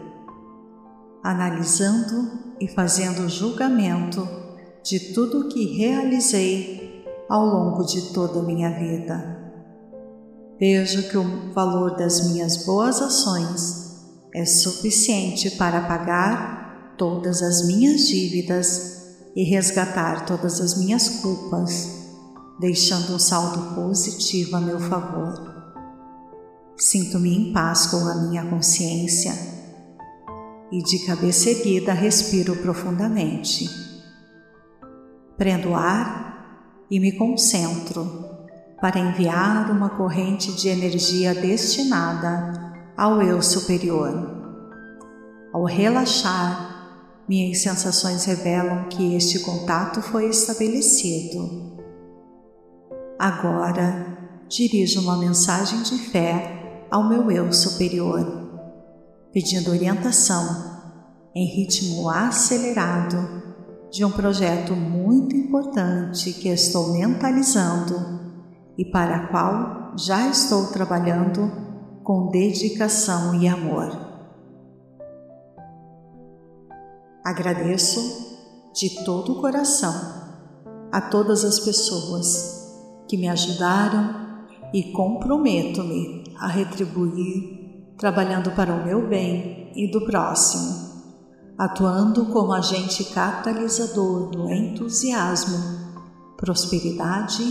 analisando 1.23 2.55
e 2.61 2.69
fazendo 2.69 3.27
julgamento 3.27 4.29
de 4.83 5.15
tudo 5.15 5.41
o 5.41 5.49
que 5.49 5.79
realizei 5.79 7.07
ao 7.27 7.47
longo 7.47 7.85
de 7.85 8.13
toda 8.13 8.41
a 8.41 8.43
minha 8.43 8.69
vida. 8.79 9.43
Vejo 10.61 11.09
que 11.09 11.17
o 11.17 11.53
valor 11.55 11.97
das 11.97 12.31
minhas 12.31 12.67
boas 12.67 13.01
ações 13.01 13.84
é 14.35 14.45
suficiente 14.45 15.53
para 15.53 15.83
pagar 15.83 16.95
todas 16.99 17.41
as 17.41 17.65
minhas 17.67 18.09
dívidas 18.09 19.15
e 19.37 19.45
resgatar 19.45 20.27
todas 20.27 20.61
as 20.61 20.77
minhas 20.77 21.09
culpas, 21.21 22.11
deixando 22.59 23.15
um 23.15 23.19
saldo 23.19 23.77
positivo 23.77 24.57
a 24.57 24.61
meu 24.61 24.81
favor. 24.81 25.55
Sinto-me 26.77 27.33
em 27.33 27.53
paz 27.53 27.87
com 27.87 27.99
a 27.99 28.17
minha 28.17 28.45
consciência 28.47 29.33
e 30.73 30.83
de 30.83 31.07
cabeça 31.07 31.51
erguida 31.51 31.93
respiro 31.93 32.57
profundamente. 32.57 33.71
Prendo 35.37 35.75
ar 35.75 36.85
e 36.91 36.99
me 36.99 37.13
concentro 37.13 38.25
para 38.81 38.99
enviar 38.99 39.71
uma 39.71 39.91
corrente 39.91 40.53
de 40.53 40.69
energia 40.69 41.33
destinada 41.33 42.64
ao 42.97 43.21
eu 43.21 43.43
superior. 43.43 44.43
Ao 45.53 45.65
relaxar, 45.65 47.23
minhas 47.29 47.63
sensações 47.63 48.25
revelam 48.25 48.85
que 48.89 49.15
este 49.15 49.41
contato 49.41 50.01
foi 50.01 50.29
estabelecido. 50.29 51.75
Agora, 53.19 54.45
dirijo 54.49 55.01
uma 55.01 55.17
mensagem 55.17 55.83
de 55.83 55.99
fé 55.99 56.87
ao 56.91 57.09
meu 57.09 57.31
eu 57.31 57.53
superior, 57.53 58.25
pedindo 59.33 59.71
orientação 59.71 60.73
em 61.35 61.47
ritmo 61.47 62.09
acelerado 62.09 63.43
de 63.91 64.05
um 64.05 64.11
projeto 64.11 64.75
muito 64.75 65.35
importante 65.35 66.33
que 66.33 66.49
estou 66.49 66.93
mentalizando 66.93 68.21
e 68.77 68.85
para 68.85 69.29
qual 69.29 69.95
já 69.97 70.29
estou 70.29 70.67
trabalhando 70.67 71.64
com 72.05 72.29
dedicação 72.29 73.35
e 73.41 73.49
amor. 73.49 73.91
Agradeço 77.25 78.71
de 78.73 79.05
todo 79.05 79.33
o 79.33 79.41
coração 79.41 79.93
a 80.93 81.01
todas 81.01 81.45
as 81.45 81.59
pessoas 81.59 82.71
que 83.09 83.17
me 83.17 83.29
ajudaram 83.29 84.45
e 84.73 84.93
comprometo-me 84.93 86.23
a 86.39 86.47
retribuir 86.47 87.97
trabalhando 87.99 88.53
para 88.53 88.73
o 88.73 88.85
meu 88.85 89.09
bem 89.09 89.73
e 89.75 89.91
do 89.91 90.05
próximo 90.05 90.95
atuando 91.57 92.27
como 92.27 92.53
agente 92.53 93.05
catalisador 93.05 94.31
do 94.31 94.51
entusiasmo, 94.51 95.59
prosperidade 96.37 97.45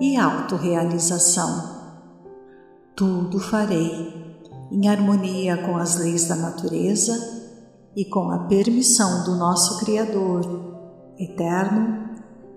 e 0.00 0.16
autorrealização. 0.16 1.81
Tudo 2.94 3.40
farei 3.40 4.22
em 4.70 4.88
harmonia 4.88 5.56
com 5.58 5.76
as 5.76 5.98
leis 5.98 6.28
da 6.28 6.36
natureza 6.36 7.14
e 7.96 8.04
com 8.04 8.30
a 8.30 8.40
permissão 8.40 9.24
do 9.24 9.36
nosso 9.36 9.78
Criador, 9.84 10.42
eterno, 11.18 12.10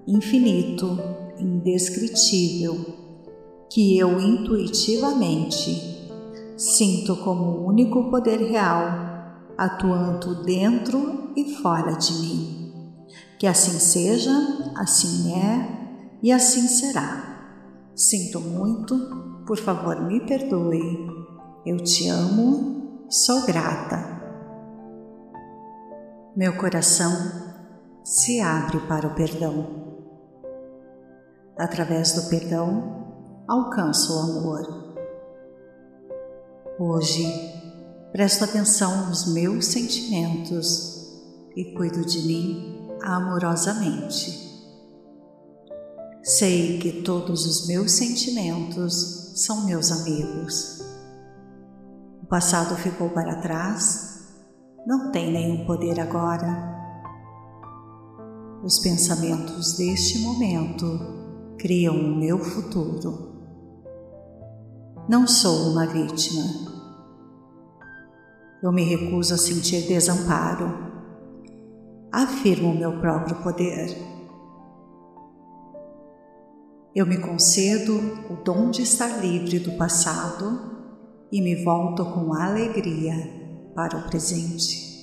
infinito, 0.07 0.97
indescritível, 1.37 2.85
que 3.69 3.97
eu 3.97 4.19
intuitivamente 4.19 6.11
sinto 6.57 7.15
como 7.17 7.43
o 7.43 7.67
único 7.67 8.09
poder 8.09 8.39
real 8.39 9.15
atuando 9.57 10.43
dentro 10.43 11.31
e 11.35 11.55
fora 11.55 11.93
de 11.93 12.13
mim. 12.13 12.73
Que 13.39 13.47
assim 13.47 13.79
seja, 13.79 14.31
assim 14.75 15.33
é 15.33 16.17
e 16.21 16.31
assim 16.31 16.67
será. 16.67 17.34
Sinto 17.95 18.39
muito, 18.41 19.43
por 19.47 19.57
favor 19.57 20.01
me 20.01 20.19
perdoe. 20.25 21.07
Eu 21.65 21.77
te 21.77 22.07
amo, 22.09 23.05
sou 23.09 23.45
grata. 23.45 24.13
Meu 26.35 26.57
coração 26.57 27.11
se 28.03 28.41
abre 28.41 28.79
para 28.87 29.07
o 29.07 29.15
perdão. 29.15 29.83
Através 31.57 32.11
do 32.13 32.29
perdão, 32.29 33.45
alcanço 33.47 34.13
o 34.13 34.19
amor. 34.19 34.95
Hoje, 36.77 37.23
Presto 38.15 38.45
atenção 38.45 39.07
nos 39.09 39.33
meus 39.33 39.65
sentimentos 39.65 41.05
e 41.53 41.73
cuido 41.75 42.05
de 42.05 42.25
mim 42.25 42.87
amorosamente. 43.03 44.44
Sei 46.25 46.79
que 46.79 47.03
todos 47.03 47.45
os 47.45 47.67
meus 47.67 47.91
sentimentos 47.91 49.31
são 49.35 49.65
meus 49.65 49.91
amigos. 49.91 50.83
O 52.21 52.25
passado 52.25 52.75
ficou 52.75 53.09
para 53.09 53.41
trás, 53.41 54.27
não 54.85 55.11
tem 55.11 55.31
nenhum 55.31 55.65
poder 55.65 55.99
agora. 55.99 56.73
Os 58.63 58.79
pensamentos 58.79 59.77
deste 59.77 60.19
momento 60.19 60.99
criam 61.57 61.95
o 61.95 62.15
meu 62.15 62.39
futuro. 62.39 63.35
Não 65.07 65.27
sou 65.27 65.69
uma 65.71 65.85
vítima 65.85 66.75
eu 68.65 68.71
me 68.71 68.83
recuso 68.83 69.35
a 69.35 69.37
sentir 69.37 69.87
desamparo. 69.87 70.73
Afirmo 72.11 72.71
o 72.71 72.75
meu 72.75 72.99
próprio 72.99 73.35
poder. 73.43 74.14
Eu 76.95 77.05
me 77.05 77.17
concedo 77.17 77.93
o 78.29 78.41
dom 78.41 78.71
de 78.71 78.81
estar 78.81 79.19
livre 79.19 79.59
do 79.59 79.73
passado 79.73 80.87
e 81.29 81.41
me 81.41 81.61
volto 81.61 82.05
com 82.05 82.33
alegria 82.33 83.13
para 83.75 83.97
o 83.97 84.07
presente. 84.07 84.95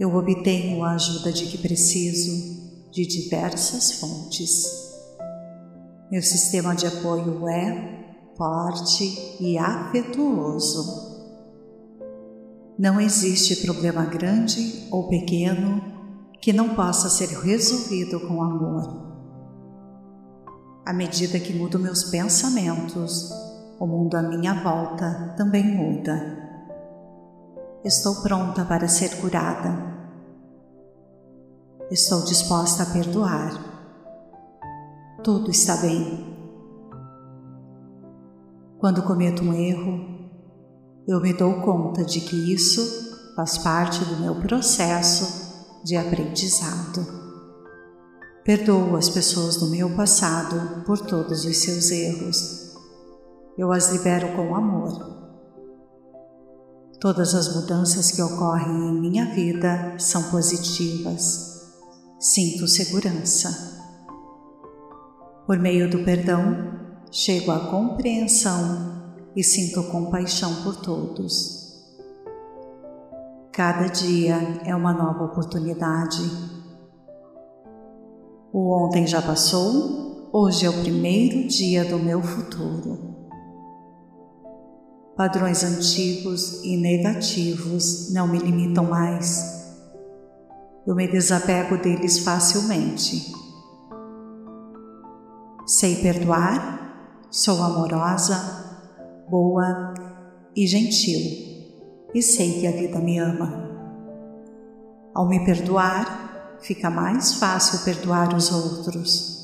Eu 0.00 0.12
obtenho 0.16 0.82
a 0.82 0.94
ajuda 0.94 1.32
de 1.32 1.46
que 1.46 1.58
preciso 1.58 2.90
de 2.90 3.06
diversas 3.06 4.00
fontes. 4.00 4.64
Meu 6.10 6.22
sistema 6.22 6.74
de 6.74 6.88
apoio 6.88 7.48
é 7.48 8.16
forte 8.36 9.36
e 9.40 9.56
afetuoso. 9.56 11.06
Não 12.76 13.00
existe 13.00 13.64
problema 13.64 14.04
grande 14.06 14.88
ou 14.90 15.08
pequeno 15.08 15.80
que 16.40 16.52
não 16.52 16.74
possa 16.74 17.08
ser 17.08 17.28
resolvido 17.28 18.18
com 18.26 18.42
amor. 18.42 19.07
À 20.88 20.92
medida 20.94 21.38
que 21.38 21.52
mudo 21.52 21.78
meus 21.78 22.04
pensamentos, 22.04 23.30
o 23.78 23.86
mundo 23.86 24.14
à 24.14 24.22
minha 24.22 24.54
volta 24.54 25.34
também 25.36 25.62
muda. 25.62 26.16
Estou 27.84 28.22
pronta 28.22 28.64
para 28.64 28.88
ser 28.88 29.20
curada. 29.20 29.68
Estou 31.90 32.24
disposta 32.24 32.84
a 32.84 32.86
perdoar. 32.86 33.52
Tudo 35.22 35.50
está 35.50 35.76
bem. 35.76 36.26
Quando 38.78 39.02
cometo 39.02 39.42
um 39.42 39.52
erro, 39.52 40.30
eu 41.06 41.20
me 41.20 41.34
dou 41.34 41.60
conta 41.60 42.02
de 42.02 42.22
que 42.22 42.50
isso 42.54 43.34
faz 43.36 43.58
parte 43.58 44.02
do 44.06 44.22
meu 44.22 44.36
processo 44.36 45.82
de 45.84 45.98
aprendizado. 45.98 47.27
Perdoo 48.48 48.96
as 48.96 49.10
pessoas 49.10 49.56
do 49.58 49.66
meu 49.66 49.94
passado 49.94 50.82
por 50.86 50.98
todos 50.98 51.44
os 51.44 51.54
seus 51.58 51.90
erros. 51.90 52.74
Eu 53.58 53.70
as 53.70 53.90
libero 53.92 54.34
com 54.34 54.54
amor. 54.54 54.90
Todas 56.98 57.34
as 57.34 57.54
mudanças 57.54 58.10
que 58.10 58.22
ocorrem 58.22 58.88
em 58.88 59.00
minha 59.02 59.26
vida 59.34 59.98
são 59.98 60.30
positivas. 60.30 61.62
Sinto 62.18 62.66
segurança. 62.66 63.50
Por 65.46 65.58
meio 65.58 65.90
do 65.90 66.02
perdão, 66.02 66.72
chego 67.12 67.50
à 67.50 67.68
compreensão 67.68 69.12
e 69.36 69.44
sinto 69.44 69.82
compaixão 69.90 70.62
por 70.62 70.76
todos. 70.76 71.84
Cada 73.52 73.88
dia 73.88 74.36
é 74.64 74.74
uma 74.74 74.94
nova 74.94 75.24
oportunidade. 75.24 76.57
O 78.60 78.72
ontem 78.72 79.06
já 79.06 79.22
passou, 79.22 80.28
hoje 80.32 80.66
é 80.66 80.68
o 80.68 80.80
primeiro 80.80 81.46
dia 81.46 81.84
do 81.84 81.96
meu 81.96 82.20
futuro. 82.20 83.14
Padrões 85.16 85.62
antigos 85.62 86.64
e 86.64 86.76
negativos 86.76 88.12
não 88.12 88.26
me 88.26 88.36
limitam 88.36 88.82
mais. 88.82 89.64
Eu 90.84 90.96
me 90.96 91.06
desapego 91.06 91.76
deles 91.76 92.18
facilmente. 92.18 93.32
Sei 95.64 95.94
perdoar, 96.02 97.28
sou 97.30 97.62
amorosa, 97.62 98.34
boa 99.30 99.94
e 100.56 100.66
gentil, 100.66 101.20
e 102.12 102.20
sei 102.20 102.58
que 102.58 102.66
a 102.66 102.72
vida 102.72 102.98
me 102.98 103.20
ama. 103.20 103.70
Ao 105.14 105.28
me 105.28 105.44
perdoar, 105.44 106.27
fica 106.60 106.90
mais 106.90 107.34
fácil 107.34 107.84
perdoar 107.84 108.34
os 108.34 108.50
outros. 108.52 109.38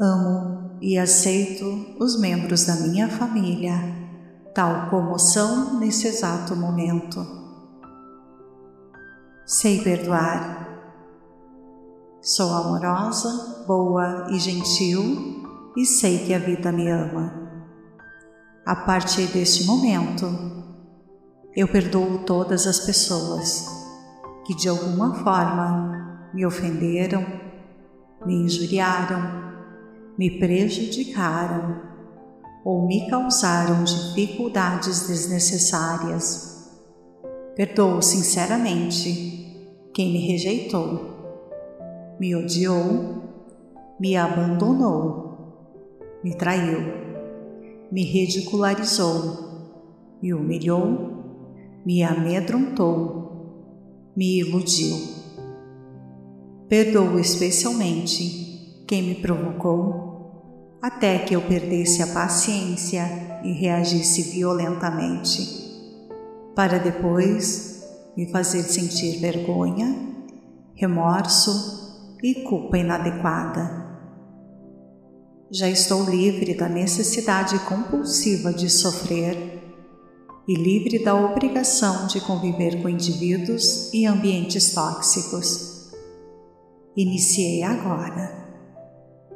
Amo 0.00 0.78
e 0.80 0.96
aceito 0.96 1.96
os 1.98 2.18
membros 2.18 2.64
da 2.64 2.74
minha 2.76 3.08
família, 3.08 3.74
tal 4.54 4.88
como 4.88 5.18
são 5.18 5.78
nesse 5.78 6.06
exato 6.06 6.56
momento. 6.56 7.24
Sei 9.44 9.82
perdoar. 9.82 10.68
Sou 12.22 12.52
amorosa, 12.52 13.64
boa 13.66 14.28
e 14.30 14.38
gentil 14.38 15.72
e 15.76 15.84
sei 15.84 16.24
que 16.24 16.34
a 16.34 16.38
vida 16.38 16.70
me 16.70 16.90
ama. 16.90 17.32
A 18.66 18.76
partir 18.76 19.26
deste 19.28 19.64
momento, 19.64 20.26
eu 21.56 21.66
perdoo 21.66 22.18
todas 22.24 22.66
as 22.66 22.80
pessoas 22.80 23.79
que 24.46 24.54
de 24.54 24.68
alguma 24.68 25.14
forma 25.14 26.30
me 26.32 26.46
ofenderam, 26.46 27.24
me 28.24 28.34
injuriaram, 28.44 29.50
me 30.18 30.38
prejudicaram 30.38 31.80
ou 32.64 32.86
me 32.86 33.08
causaram 33.08 33.84
dificuldades 33.84 35.06
desnecessárias. 35.08 36.70
Perdoo 37.56 38.02
sinceramente 38.02 39.88
quem 39.92 40.12
me 40.12 40.26
rejeitou, 40.26 41.10
me 42.18 42.34
odiou, 42.36 43.22
me 43.98 44.16
abandonou, 44.16 45.30
me 46.22 46.34
traiu, 46.34 46.80
me 47.90 48.04
ridicularizou, 48.04 49.50
me 50.22 50.32
humilhou, 50.32 51.10
me 51.84 52.02
amedrontou, 52.02 53.19
me 54.16 54.40
iludiu. 54.40 54.96
Perdoo 56.68 57.18
especialmente 57.18 58.84
quem 58.86 59.02
me 59.02 59.14
provocou 59.16 60.78
até 60.82 61.18
que 61.18 61.34
eu 61.34 61.42
perdesse 61.42 62.02
a 62.02 62.06
paciência 62.06 63.04
e 63.44 63.52
reagisse 63.52 64.22
violentamente, 64.30 65.40
para 66.54 66.78
depois 66.78 67.84
me 68.16 68.30
fazer 68.30 68.62
sentir 68.62 69.18
vergonha, 69.18 69.94
remorso 70.74 72.16
e 72.22 72.42
culpa 72.42 72.78
inadequada. 72.78 73.80
Já 75.50 75.68
estou 75.68 76.04
livre 76.04 76.54
da 76.54 76.68
necessidade 76.68 77.58
compulsiva 77.60 78.52
de 78.52 78.70
sofrer 78.70 79.49
e 80.46 80.54
livre 80.54 81.04
da 81.04 81.14
obrigação 81.14 82.06
de 82.06 82.20
conviver 82.20 82.80
com 82.82 82.88
indivíduos 82.88 83.92
e 83.92 84.06
ambientes 84.06 84.74
tóxicos. 84.74 85.90
Iniciei 86.96 87.62
agora 87.62 88.40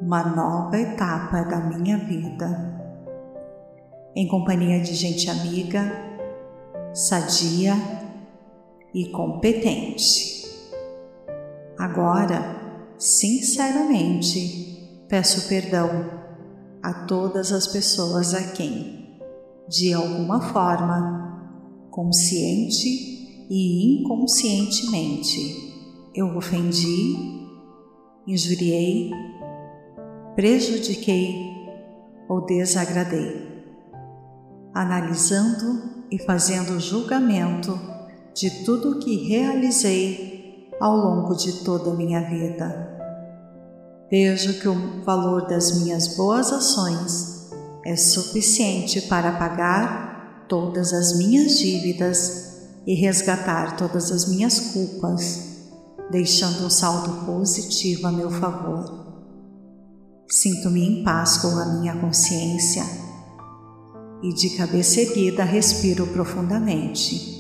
uma 0.01 0.25
nova 0.25 0.79
etapa 0.79 1.43
da 1.43 1.61
minha 1.61 1.99
vida, 1.99 2.81
em 4.17 4.27
companhia 4.27 4.81
de 4.81 4.95
gente 4.95 5.31
amiga, 5.31 5.93
sadia 6.93 7.75
e 8.93 9.09
competente. 9.11 10.45
Agora, 11.79 12.85
sinceramente, 12.99 15.05
peço 15.09 15.49
perdão 15.49 16.11
a 16.83 16.93
todas 17.07 17.53
as 17.53 17.67
pessoas 17.67 18.35
a 18.35 18.53
quem, 18.53 19.04
de 19.69 19.93
alguma 19.93 20.41
forma, 20.41 21.89
consciente 21.91 22.87
e 23.51 24.01
inconscientemente, 24.01 25.73
eu 26.15 26.37
ofendi, 26.37 27.17
injuriei 28.27 29.11
prejudiquei 30.35 31.53
ou 32.29 32.45
desagradei, 32.45 33.65
analisando 34.75 36.05
e 36.11 36.19
fazendo 36.19 36.81
julgamento 36.81 37.79
de 38.35 38.65
tudo 38.65 38.93
o 38.93 38.99
que 38.99 39.29
realizei 39.29 40.71
ao 40.81 40.97
longo 40.97 41.35
de 41.37 41.65
toda 41.65 41.93
a 41.93 41.95
minha 41.95 42.21
vida. 42.29 42.91
Vejo 44.11 44.61
que 44.61 44.69
o 44.69 45.05
valor 45.05 45.47
das 45.47 45.81
minhas 45.83 46.17
boas 46.17 46.53
ações 46.53 47.34
é 47.85 47.97
suficiente 47.97 49.03
para 49.03 49.33
pagar 49.33 50.47
todas 50.49 50.93
as 50.93 51.19
minhas 51.19 51.59
dívidas 51.59 52.45
e 52.87 52.95
resgatar 52.95 53.77
todas 53.77 54.11
as 54.11 54.29
minhas 54.29 54.59
culpas, 54.73 55.69
deixando 56.11 56.67
um 56.67 56.71
saldo 56.71 57.27
positivo 57.27 58.07
a 58.07 58.13
meu 58.13 58.31
favor. 58.31 59.05
Sinto-me 60.29 60.83
em 60.83 61.05
paz 61.05 61.37
com 61.39 61.49
a 61.49 61.67
minha 61.75 61.97
consciência 61.97 62.85
e 64.23 64.33
de 64.33 64.57
cabeça 64.57 65.01
erguida 65.01 65.45
respiro 65.45 66.07
profundamente. 66.07 67.35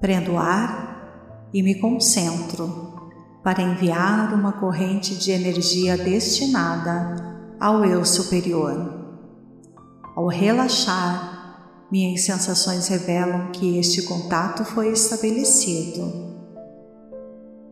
Prendo 0.00 0.36
ar 0.38 1.48
e 1.52 1.62
me 1.62 1.74
concentro 1.74 2.94
para 3.42 3.62
enviar 3.62 4.32
uma 4.32 4.52
corrente 4.52 5.14
de 5.14 5.30
energia 5.30 5.96
destinada 5.96 7.35
ao 7.58 7.84
eu 7.84 8.04
superior. 8.04 8.94
Ao 10.14 10.26
relaxar, 10.26 11.86
minhas 11.90 12.24
sensações 12.24 12.88
revelam 12.88 13.50
que 13.52 13.78
este 13.78 14.02
contato 14.02 14.64
foi 14.64 14.92
estabelecido. 14.92 16.36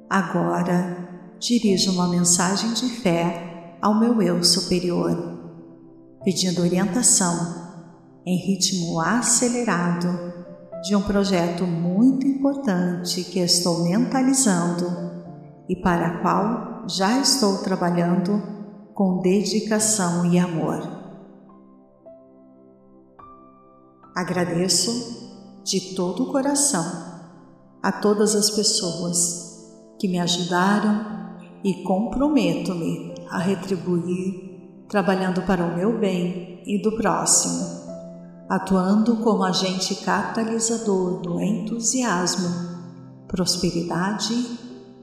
Agora, 0.08 1.36
dirijo 1.38 1.92
uma 1.92 2.08
mensagem 2.08 2.72
de 2.72 2.88
fé 2.88 3.76
ao 3.82 3.98
meu 3.98 4.22
eu 4.22 4.42
superior, 4.42 5.16
pedindo 6.24 6.62
orientação 6.62 7.64
em 8.24 8.38
ritmo 8.38 9.00
acelerado 9.00 10.32
de 10.82 10.94
um 10.94 11.02
projeto 11.02 11.66
muito 11.66 12.26
importante 12.26 13.24
que 13.24 13.40
estou 13.40 13.84
mentalizando 13.84 14.86
e 15.68 15.76
para 15.76 16.18
qual 16.18 16.84
já 16.88 17.18
estou 17.18 17.58
trabalhando 17.58 18.63
com 18.94 19.20
dedicação 19.20 20.24
e 20.32 20.38
amor. 20.38 20.80
Agradeço 24.14 25.62
de 25.64 25.96
todo 25.96 26.22
o 26.22 26.32
coração 26.32 26.84
a 27.82 27.90
todas 27.90 28.36
as 28.36 28.50
pessoas 28.50 29.68
que 29.98 30.06
me 30.06 30.20
ajudaram 30.20 31.38
e 31.64 31.82
comprometo-me 31.82 33.14
a 33.28 33.38
retribuir, 33.38 34.86
trabalhando 34.88 35.42
para 35.42 35.64
o 35.64 35.74
meu 35.74 35.98
bem 35.98 36.62
e 36.64 36.80
do 36.80 36.96
próximo, 36.96 37.66
atuando 38.48 39.16
como 39.16 39.42
agente 39.42 39.96
catalisador 39.96 41.20
do 41.20 41.40
entusiasmo, 41.40 42.48
prosperidade 43.26 44.34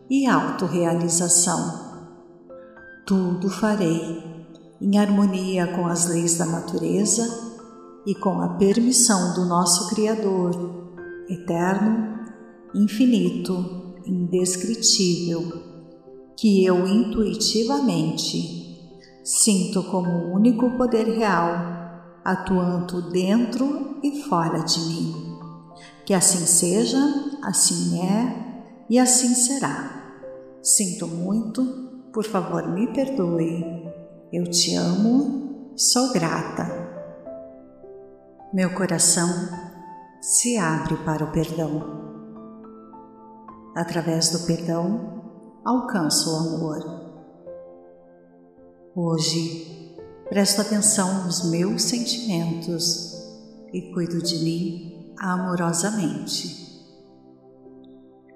e 0.10 0.26
autorrealização. 0.26 1.91
Tudo 3.06 3.50
farei 3.50 4.24
em 4.80 4.98
harmonia 4.98 5.68
com 5.68 5.88
as 5.88 6.08
leis 6.08 6.38
da 6.38 6.46
natureza 6.46 7.24
e 8.06 8.16
com 8.16 8.42
a 8.42 8.50
permissão 8.56 9.34
do 9.34 9.46
nosso 9.46 9.90
Criador, 9.90 10.52
eterno, 11.30 12.20
infinito, 12.74 13.96
indescritível 14.06 15.62
que 16.38 16.66
eu 16.66 16.88
intuitivamente 16.88 18.62
sinto 19.24 19.84
como 19.84 20.10
o 20.10 20.34
único 20.34 20.72
poder 20.78 21.06
real 21.06 21.82
atuando 22.24 23.12
dentro 23.12 24.00
e 24.04 24.24
fora 24.24 24.60
de 24.60 24.80
mim. 24.80 25.38
Que 26.06 26.14
assim 26.14 26.46
seja, 26.46 26.98
assim 27.44 28.00
é 28.00 28.86
e 28.90 28.98
assim 28.98 29.34
será. 29.36 30.16
Sinto 30.62 31.08
muito, 31.08 31.91
por 32.14 32.26
favor 32.26 32.68
me 32.68 32.88
perdoe. 32.94 33.64
Eu 34.32 34.50
te 34.50 34.76
amo, 34.76 35.74
sou 35.76 36.12
grata. 36.12 36.68
Meu 38.54 38.74
coração 38.74 39.30
se 40.22 40.58
abre 40.58 40.98
para 41.06 41.24
o 41.24 41.32
perdão. 41.32 42.02
Através 43.76 44.30
do 44.30 44.46
perdão, 44.46 45.24
alcanço 45.66 46.30
o 46.30 46.56
amor. 46.56 47.02
Hoje, 48.94 49.96
presto 50.30 50.62
atenção 50.62 51.24
nos 51.26 51.50
meus 51.50 51.84
sentimentos 51.84 53.14
e 53.72 53.94
cuido 53.94 54.22
de 54.22 54.38
mim 54.44 55.16
amorosamente. 55.18 56.71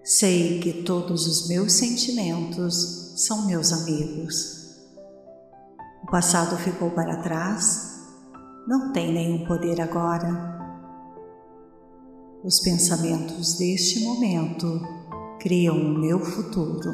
Sei 0.07 0.59
que 0.59 0.83
todos 0.83 1.25
os 1.25 1.47
meus 1.47 1.73
sentimentos 1.73 3.15
são 3.25 3.47
meus 3.47 3.73
amigos. 3.73 4.77
O 6.03 6.11
passado 6.11 6.55
ficou 6.57 6.91
para 6.91 7.23
trás, 7.23 8.03
não 8.67 8.93
tem 8.93 9.11
nenhum 9.11 9.47
poder 9.47 9.81
agora. 9.81 10.59
Os 12.43 12.59
pensamentos 12.59 13.55
deste 13.57 14.01
momento 14.01 14.79
criam 15.39 15.75
o 15.75 15.97
meu 15.99 16.19
futuro. 16.19 16.91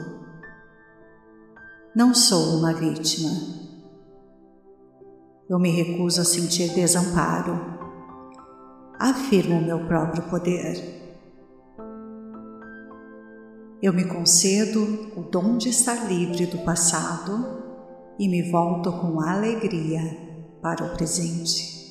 Não 1.93 2.13
sou 2.13 2.59
uma 2.59 2.73
vítima. 2.73 3.29
Eu 5.49 5.59
me 5.59 5.69
recuso 5.69 6.21
a 6.21 6.23
sentir 6.23 6.73
desamparo. 6.73 7.59
Afirmo 8.97 9.61
meu 9.61 9.85
próprio 9.85 10.23
poder. 10.29 11.00
Eu 13.81 13.91
me 13.91 14.05
concedo 14.05 15.11
o 15.17 15.23
dom 15.23 15.57
de 15.57 15.69
estar 15.69 16.07
livre 16.07 16.45
do 16.45 16.59
passado 16.59 17.63
e 18.19 18.29
me 18.29 18.51
volto 18.51 18.91
com 18.91 19.19
alegria 19.19 20.01
para 20.61 20.85
o 20.85 20.93
presente. 20.93 21.81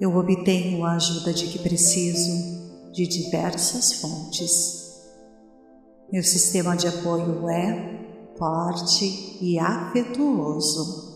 Eu 0.00 0.16
obtenho 0.16 0.84
a 0.84 0.94
ajuda 0.94 1.32
de 1.32 1.46
que 1.46 1.60
preciso 1.60 2.90
de 2.92 3.06
diversas 3.06 4.00
fontes. 4.00 4.98
Meu 6.10 6.24
sistema 6.24 6.76
de 6.76 6.88
apoio 6.88 7.48
é 7.48 8.34
forte 8.36 9.38
e 9.40 9.60
afetuoso. 9.60 11.06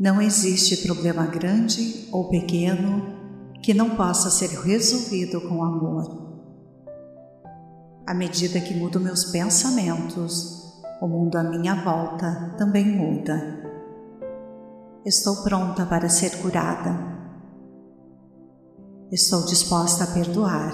Não 0.00 0.20
existe 0.20 0.78
problema 0.78 1.26
grande 1.26 2.08
ou 2.10 2.28
pequeno 2.28 3.16
que 3.62 3.72
não 3.72 3.90
possa 3.90 4.30
ser 4.30 4.48
resolvido 4.48 5.40
com 5.42 5.62
amor. 5.62 6.27
À 8.08 8.14
medida 8.14 8.58
que 8.58 8.72
mudo 8.72 8.98
meus 8.98 9.26
pensamentos, 9.26 10.72
o 10.98 11.06
mundo 11.06 11.36
à 11.36 11.42
minha 11.42 11.74
volta 11.74 12.54
também 12.56 12.86
muda. 12.86 13.36
Estou 15.04 15.42
pronta 15.42 15.84
para 15.84 16.08
ser 16.08 16.40
curada. 16.40 16.98
Estou 19.12 19.44
disposta 19.44 20.04
a 20.04 20.06
perdoar. 20.06 20.72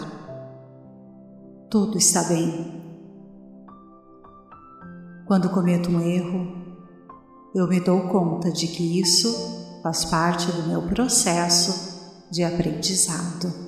Tudo 1.68 1.98
está 1.98 2.22
bem. 2.22 2.80
Quando 5.26 5.50
cometo 5.50 5.90
um 5.90 6.00
erro, 6.00 6.78
eu 7.52 7.66
me 7.66 7.80
dou 7.80 8.10
conta 8.10 8.52
de 8.52 8.68
que 8.68 9.00
isso 9.00 9.80
faz 9.82 10.04
parte 10.04 10.52
do 10.52 10.68
meu 10.68 10.82
processo 10.82 12.30
de 12.30 12.44
aprendizado. 12.44 13.63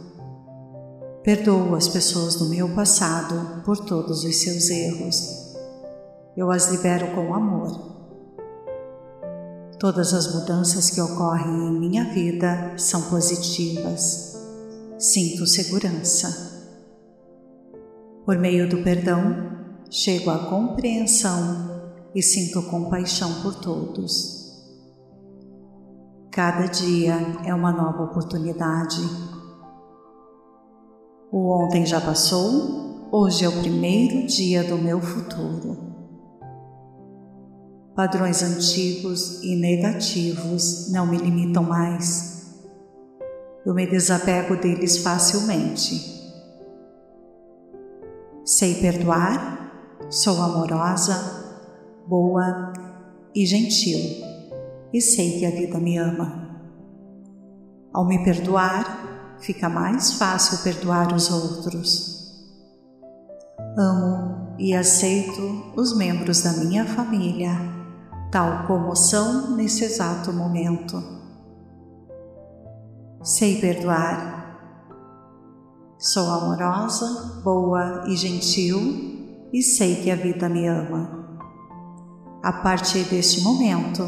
Perdoo 1.26 1.74
as 1.74 1.88
pessoas 1.88 2.36
do 2.36 2.44
meu 2.44 2.72
passado 2.72 3.60
por 3.64 3.78
todos 3.78 4.22
os 4.22 4.36
seus 4.36 4.70
erros. 4.70 5.56
Eu 6.36 6.52
as 6.52 6.68
libero 6.68 7.16
com 7.16 7.34
amor. 7.34 7.96
Todas 9.76 10.14
as 10.14 10.32
mudanças 10.32 10.88
que 10.88 11.00
ocorrem 11.00 11.66
em 11.66 11.80
minha 11.80 12.04
vida 12.04 12.78
são 12.78 13.10
positivas. 13.10 14.40
Sinto 15.00 15.48
segurança. 15.48 16.28
Por 18.24 18.38
meio 18.38 18.68
do 18.68 18.84
perdão, 18.84 19.50
chego 19.90 20.30
à 20.30 20.48
compreensão 20.48 21.90
e 22.14 22.22
sinto 22.22 22.62
compaixão 22.70 23.42
por 23.42 23.56
todos. 23.56 24.62
Cada 26.30 26.66
dia 26.66 27.16
é 27.44 27.52
uma 27.52 27.72
nova 27.72 28.04
oportunidade. 28.04 29.35
O 31.32 31.50
ontem 31.50 31.84
já 31.84 32.00
passou, 32.00 33.08
hoje 33.10 33.44
é 33.44 33.48
o 33.48 33.60
primeiro 33.60 34.28
dia 34.28 34.62
do 34.62 34.78
meu 34.78 35.00
futuro. 35.00 35.76
Padrões 37.96 38.44
antigos 38.44 39.42
e 39.42 39.56
negativos 39.56 40.92
não 40.92 41.04
me 41.04 41.16
limitam 41.16 41.64
mais. 41.64 42.54
Eu 43.64 43.74
me 43.74 43.86
desapego 43.86 44.56
deles 44.56 44.98
facilmente. 44.98 46.14
Sei 48.44 48.74
perdoar, 48.74 49.98
sou 50.08 50.40
amorosa, 50.40 51.66
boa 52.06 52.72
e 53.34 53.44
gentil, 53.44 53.98
e 54.92 55.00
sei 55.00 55.40
que 55.40 55.46
a 55.46 55.50
vida 55.50 55.80
me 55.80 55.98
ama. 55.98 56.62
Ao 57.92 58.06
me 58.06 58.22
perdoar, 58.22 59.15
fica 59.40 59.68
mais 59.68 60.14
fácil 60.14 60.58
perdoar 60.58 61.14
os 61.14 61.30
outros. 61.30 62.16
Amo 63.78 64.56
e 64.58 64.74
aceito 64.74 65.72
os 65.76 65.96
membros 65.96 66.42
da 66.42 66.52
minha 66.52 66.84
família, 66.86 67.50
tal 68.30 68.66
como 68.66 68.94
são 68.96 69.54
nesse 69.56 69.84
exato 69.84 70.32
momento. 70.32 71.02
Sei 73.22 73.60
perdoar. 73.60 74.34
Sou 75.98 76.30
amorosa, 76.30 77.40
boa 77.42 78.04
e 78.06 78.16
gentil 78.16 79.48
e 79.52 79.62
sei 79.62 79.96
que 79.96 80.10
a 80.10 80.16
vida 80.16 80.48
me 80.48 80.66
ama. 80.66 81.26
A 82.42 82.52
partir 82.52 83.04
deste 83.04 83.40
momento, 83.40 84.02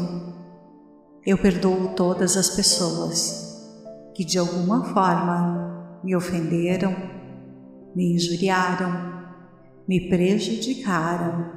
eu 1.25 1.37
perdoo 1.37 1.89
todas 1.95 2.37
as 2.37 2.49
pessoas 2.49 3.48
que 4.19 4.25
de 4.25 4.37
alguma 4.37 4.83
forma 4.83 6.01
me 6.03 6.13
ofenderam, 6.13 6.93
me 7.95 8.15
injuriaram, 8.15 8.91
me 9.87 10.09
prejudicaram 10.09 11.49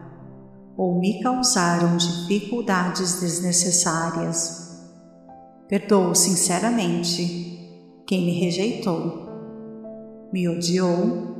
ou 0.76 1.00
me 1.00 1.20
causaram 1.20 1.96
dificuldades 1.96 3.18
desnecessárias. 3.18 4.80
Perdoo 5.68 6.14
sinceramente 6.14 7.58
quem 8.06 8.24
me 8.24 8.38
rejeitou, 8.38 9.26
me 10.32 10.48
odiou, 10.48 11.34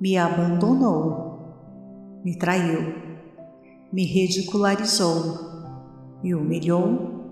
me 0.00 0.18
abandonou, 0.18 2.20
me 2.24 2.36
traiu 2.36 3.08
me 3.92 4.04
ridicularizou, 4.04 5.38
me 6.22 6.34
humilhou, 6.34 7.30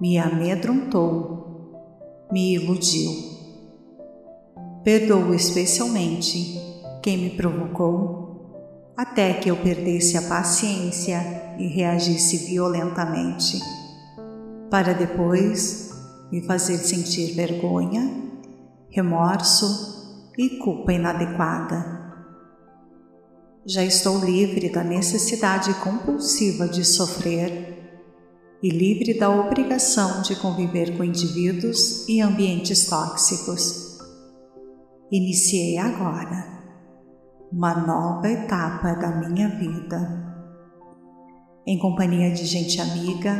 me 0.00 0.18
amedrontou, 0.18 1.33
me 2.32 2.54
iludiu. 2.54 3.10
Perdoo 4.82 5.34
especialmente 5.34 6.60
quem 7.02 7.18
me 7.18 7.30
provocou, 7.30 8.92
até 8.96 9.34
que 9.34 9.50
eu 9.50 9.56
perdesse 9.56 10.16
a 10.16 10.22
paciência 10.22 11.56
e 11.58 11.66
reagisse 11.66 12.46
violentamente, 12.46 13.60
para 14.70 14.92
depois 14.92 15.90
me 16.30 16.42
fazer 16.42 16.78
sentir 16.78 17.34
vergonha, 17.34 18.22
remorso 18.90 20.32
e 20.38 20.50
culpa 20.58 20.92
inadequada 20.92 22.04
já 23.66 23.82
estou 23.82 24.22
livre 24.22 24.68
da 24.68 24.84
necessidade 24.84 25.72
compulsiva 25.82 26.68
de 26.68 26.84
sofrer 26.84 27.73
e 28.64 28.70
livre 28.70 29.18
da 29.18 29.28
obrigação 29.28 30.22
de 30.22 30.36
conviver 30.36 30.96
com 30.96 31.04
indivíduos 31.04 32.08
e 32.08 32.22
ambientes 32.22 32.88
tóxicos. 32.88 33.98
Iniciei 35.12 35.76
agora 35.76 36.64
uma 37.52 37.74
nova 37.74 38.26
etapa 38.26 38.94
da 38.94 39.10
minha 39.16 39.50
vida, 39.50 40.34
em 41.66 41.78
companhia 41.78 42.32
de 42.32 42.46
gente 42.46 42.80
amiga, 42.80 43.36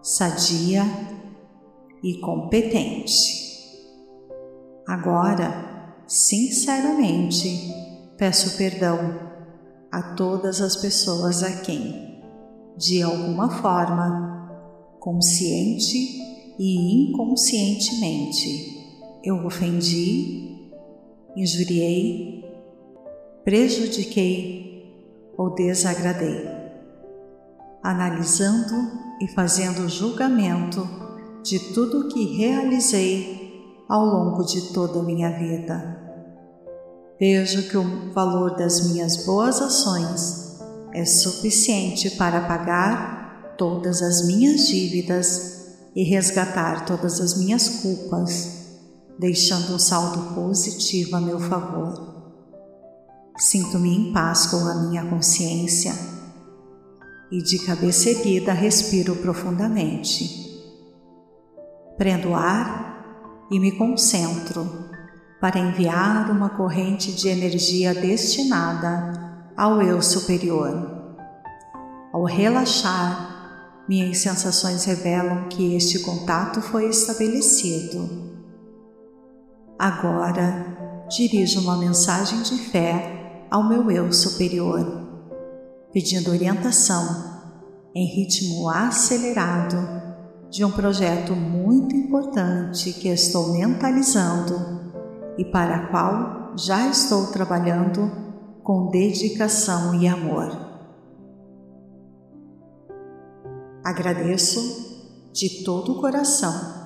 sadia 0.00 0.84
e 2.00 2.20
competente. 2.20 3.42
Agora, 4.86 5.96
sinceramente, 6.06 7.48
peço 8.16 8.56
perdão 8.56 9.18
a 9.90 10.14
todas 10.14 10.60
as 10.60 10.76
pessoas 10.76 11.42
a 11.42 11.60
quem, 11.62 12.01
de 12.76 13.02
alguma 13.02 13.50
forma, 13.50 14.32
consciente 14.98 15.96
e 16.58 17.08
inconscientemente, 17.08 18.72
eu 19.24 19.44
ofendi, 19.46 20.70
injuriei, 21.36 22.44
prejudiquei 23.44 24.62
ou 25.36 25.54
desagradei, 25.54 26.46
analisando 27.82 28.74
e 29.20 29.28
fazendo 29.28 29.88
julgamento 29.88 30.88
de 31.42 31.58
tudo 31.72 32.08
que 32.08 32.36
realizei 32.36 33.42
ao 33.88 34.04
longo 34.04 34.44
de 34.44 34.72
toda 34.72 35.00
a 35.00 35.02
minha 35.02 35.30
vida. 35.30 36.00
Vejo 37.18 37.68
que 37.68 37.76
o 37.76 38.12
valor 38.12 38.56
das 38.56 38.90
minhas 38.90 39.24
boas 39.24 39.60
ações 39.60 40.51
é 40.94 41.04
suficiente 41.04 42.10
para 42.10 42.42
pagar 42.42 43.54
todas 43.56 44.02
as 44.02 44.26
minhas 44.26 44.68
dívidas 44.68 45.76
e 45.94 46.02
resgatar 46.02 46.84
todas 46.84 47.20
as 47.20 47.36
minhas 47.38 47.68
culpas, 47.68 48.80
deixando 49.18 49.74
um 49.74 49.78
saldo 49.78 50.34
positivo 50.34 51.16
a 51.16 51.20
meu 51.20 51.38
favor. 51.38 52.12
Sinto-me 53.38 53.94
em 53.94 54.12
paz 54.12 54.46
com 54.46 54.56
a 54.56 54.74
minha 54.82 55.04
consciência 55.06 55.92
e 57.30 57.42
de 57.42 57.58
cabeça 57.60 58.10
erguida 58.10 58.52
respiro 58.52 59.16
profundamente. 59.16 60.42
Prendo 61.96 62.34
ar 62.34 63.46
e 63.50 63.58
me 63.58 63.72
concentro 63.72 64.90
para 65.40 65.58
enviar 65.58 66.30
uma 66.30 66.50
corrente 66.50 67.12
de 67.12 67.28
energia 67.28 67.94
destinada 67.94 69.31
ao 69.56 69.82
eu 69.82 70.00
superior. 70.00 71.02
Ao 72.12 72.24
relaxar, 72.24 73.84
minhas 73.88 74.18
sensações 74.18 74.84
revelam 74.84 75.48
que 75.48 75.74
este 75.74 75.98
contato 76.00 76.60
foi 76.60 76.88
estabelecido. 76.88 78.32
Agora, 79.78 81.04
dirijo 81.08 81.60
uma 81.60 81.76
mensagem 81.76 82.42
de 82.42 82.56
fé 82.56 83.46
ao 83.50 83.68
meu 83.68 83.90
eu 83.90 84.12
superior, 84.12 84.86
pedindo 85.92 86.30
orientação 86.30 87.32
em 87.94 88.06
ritmo 88.06 88.68
acelerado 88.70 89.76
de 90.48 90.64
um 90.64 90.70
projeto 90.70 91.34
muito 91.34 91.94
importante 91.94 92.92
que 92.92 93.08
estou 93.08 93.52
mentalizando 93.52 94.92
e 95.36 95.44
para 95.44 95.88
qual 95.88 96.52
já 96.56 96.88
estou 96.88 97.26
trabalhando 97.28 98.21
com 98.62 98.88
dedicação 98.90 99.94
e 100.00 100.06
amor. 100.06 100.50
Agradeço 103.84 105.30
de 105.32 105.64
todo 105.64 105.92
o 105.92 106.00
coração 106.00 106.82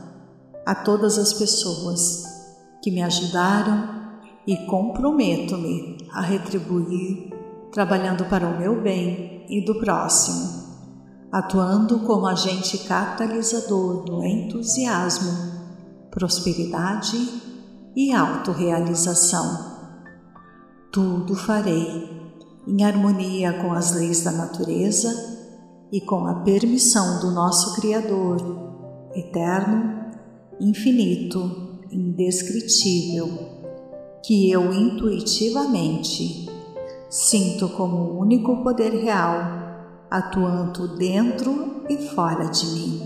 a 0.64 0.74
todas 0.74 1.18
as 1.18 1.33
pessoas 1.33 2.24
que 2.83 2.91
me 2.91 3.03
ajudaram 3.03 3.97
e 4.47 4.57
comprometo-me 4.66 5.99
a 6.12 6.20
retribuir 6.22 7.35
trabalhando 7.72 8.24
para 8.24 8.47
o 8.47 8.59
meu 8.59 8.81
bem 8.81 9.45
e 9.49 9.64
do 9.64 9.79
próximo, 9.79 10.64
atuando 11.31 12.01
como 12.01 12.27
agente 12.27 12.79
catalisador 12.79 14.05
do 14.05 14.24
entusiasmo, 14.24 15.31
prosperidade 16.11 17.18
e 17.95 18.14
autorrealização. 18.14 19.76
Tudo 20.97 21.34
farei 21.34 22.09
em 22.66 22.82
harmonia 22.82 23.53
com 23.61 23.74
as 23.74 23.92
leis 23.92 24.24
da 24.24 24.32
natureza 24.32 25.12
e 25.92 26.01
com 26.01 26.26
a 26.26 26.36
permissão 26.36 27.20
do 27.20 27.32
nosso 27.32 27.78
Criador, 27.78 28.38
eterno, 29.14 30.07
infinito, 30.59 31.82
indescritível, 31.92 33.28
que 34.24 34.51
eu 34.51 34.72
intuitivamente 34.72 36.49
sinto 37.11 37.68
como 37.68 37.97
o 37.97 38.18
único 38.18 38.62
poder 38.62 38.94
real 38.94 40.07
atuando 40.11 40.97
dentro 40.97 41.84
e 41.90 42.09
fora 42.09 42.47
de 42.47 42.66
mim. 42.68 43.03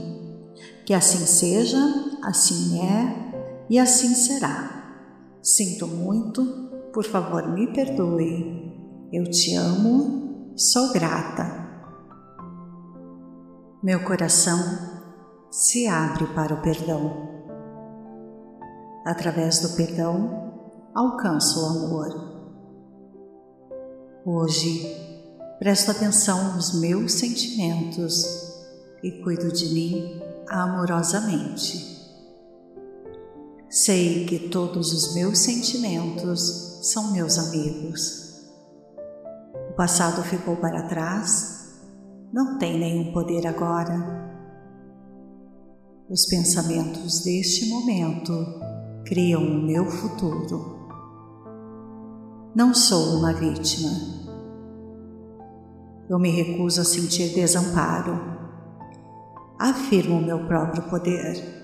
Que 0.86 0.94
assim 0.94 1.26
seja, 1.26 1.80
assim 2.22 2.78
é 2.82 3.66
e 3.68 3.80
assim 3.80 4.14
será. 4.14 4.78
Sinto 5.42 5.88
muito, 5.88 6.70
por 6.92 7.04
favor, 7.04 7.48
me 7.48 7.72
perdoe. 7.72 8.70
Eu 9.12 9.24
te 9.24 9.54
amo, 9.54 10.52
sou 10.56 10.92
grata. 10.92 11.60
Meu 13.82 14.04
coração 14.04 14.58
se 15.50 15.86
abre 15.86 16.26
para 16.34 16.54
o 16.54 16.62
perdão. 16.62 17.28
Através 19.04 19.60
do 19.60 19.76
perdão, 19.76 20.52
alcanço 20.94 21.60
o 21.60 21.86
amor. 21.86 22.30
Hoje, 24.24 24.86
presto 25.58 25.90
atenção 25.90 26.54
nos 26.54 26.78
meus 26.78 27.12
sentimentos 27.12 28.24
e 29.02 29.22
cuido 29.22 29.50
de 29.50 29.72
mim 29.72 30.22
amorosamente. 30.48 31.99
Sei 33.70 34.26
que 34.26 34.50
todos 34.50 34.92
os 34.92 35.14
meus 35.14 35.38
sentimentos 35.38 36.80
são 36.82 37.12
meus 37.12 37.38
amigos. 37.38 38.50
O 39.70 39.76
passado 39.76 40.24
ficou 40.24 40.56
para 40.56 40.88
trás 40.88 41.60
não 42.32 42.58
tem 42.58 42.78
nenhum 42.78 43.12
poder 43.12 43.44
agora. 43.46 44.28
Os 46.08 46.26
pensamentos 46.26 47.24
deste 47.24 47.68
momento 47.68 48.32
criam 49.04 49.42
o 49.42 49.62
meu 49.62 49.86
futuro. 49.86 50.88
Não 52.54 52.72
sou 52.72 53.18
uma 53.18 53.32
vítima. 53.32 53.90
Eu 56.08 56.18
me 56.20 56.30
recuso 56.30 56.80
a 56.80 56.84
sentir 56.84 57.34
desamparo. 57.34 58.18
Afirmo 59.58 60.18
o 60.18 60.24
meu 60.24 60.46
próprio 60.46 60.84
poder. 60.84 61.59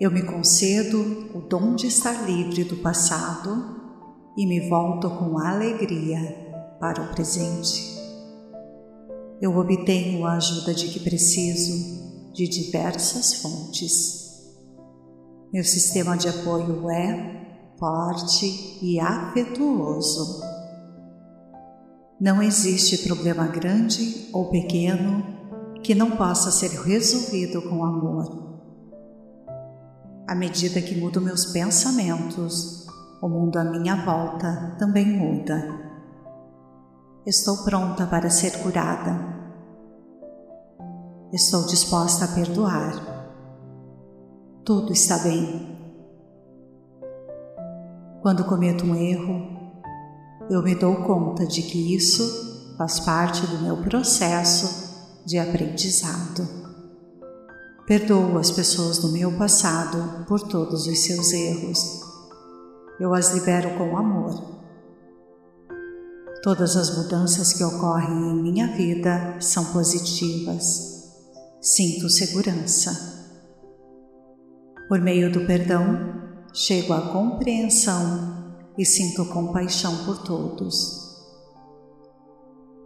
Eu 0.00 0.12
me 0.12 0.22
concedo 0.22 1.28
o 1.34 1.40
dom 1.40 1.74
de 1.74 1.88
estar 1.88 2.24
livre 2.24 2.62
do 2.62 2.76
passado 2.76 3.80
e 4.36 4.46
me 4.46 4.68
volto 4.68 5.10
com 5.10 5.40
alegria 5.40 6.20
para 6.78 7.02
o 7.02 7.08
presente. 7.08 7.98
Eu 9.40 9.56
obtenho 9.56 10.24
a 10.24 10.34
ajuda 10.34 10.72
de 10.72 10.86
que 10.86 11.00
preciso 11.00 12.32
de 12.32 12.46
diversas 12.46 13.42
fontes. 13.42 14.54
Meu 15.52 15.64
sistema 15.64 16.16
de 16.16 16.28
apoio 16.28 16.88
é 16.88 17.74
forte 17.76 18.78
e 18.80 19.00
afetuoso. 19.00 20.40
Não 22.20 22.40
existe 22.40 22.98
problema 22.98 23.48
grande 23.48 24.28
ou 24.32 24.48
pequeno 24.48 25.24
que 25.82 25.92
não 25.92 26.12
possa 26.12 26.52
ser 26.52 26.70
resolvido 26.82 27.62
com 27.62 27.84
amor. 27.84 28.47
À 30.28 30.34
medida 30.34 30.82
que 30.82 30.94
mudo 30.94 31.22
meus 31.22 31.46
pensamentos, 31.46 32.86
o 33.22 33.30
mundo 33.30 33.56
à 33.56 33.64
minha 33.64 33.96
volta 34.04 34.76
também 34.78 35.06
muda. 35.06 35.56
Estou 37.24 37.64
pronta 37.64 38.06
para 38.06 38.28
ser 38.28 38.62
curada. 38.62 39.18
Estou 41.32 41.66
disposta 41.66 42.26
a 42.26 42.28
perdoar. 42.28 42.92
Tudo 44.66 44.92
está 44.92 45.16
bem. 45.16 45.78
Quando 48.20 48.44
cometo 48.44 48.84
um 48.84 48.94
erro, 48.94 49.72
eu 50.50 50.62
me 50.62 50.74
dou 50.74 51.04
conta 51.04 51.46
de 51.46 51.62
que 51.62 51.96
isso 51.96 52.74
faz 52.76 53.00
parte 53.00 53.46
do 53.46 53.62
meu 53.62 53.78
processo 53.78 55.24
de 55.24 55.38
aprendizado. 55.38 56.67
Perdoo 57.88 58.38
as 58.38 58.50
pessoas 58.50 58.98
do 58.98 59.08
meu 59.08 59.32
passado 59.36 60.24
por 60.26 60.40
todos 60.42 60.86
os 60.86 60.98
seus 60.98 61.32
erros. 61.32 62.00
Eu 63.00 63.14
as 63.14 63.32
libero 63.32 63.76
com 63.78 63.96
amor 63.96 64.58
Todas 66.42 66.76
as 66.76 66.96
mudanças 66.96 67.52
que 67.52 67.64
ocorrem 67.64 68.30
em 68.30 68.42
minha 68.42 68.68
vida 68.68 69.40
são 69.40 69.64
positivas. 69.66 71.12
Sinto 71.60 72.08
segurança. 72.08 72.92
Por 74.88 75.00
meio 75.00 75.32
do 75.32 75.44
perdão, 75.46 76.14
chego 76.54 76.92
à 76.92 77.12
compreensão 77.12 78.54
e 78.78 78.84
sinto 78.84 79.26
compaixão 79.26 80.04
por 80.04 80.22
todos. 80.22 81.18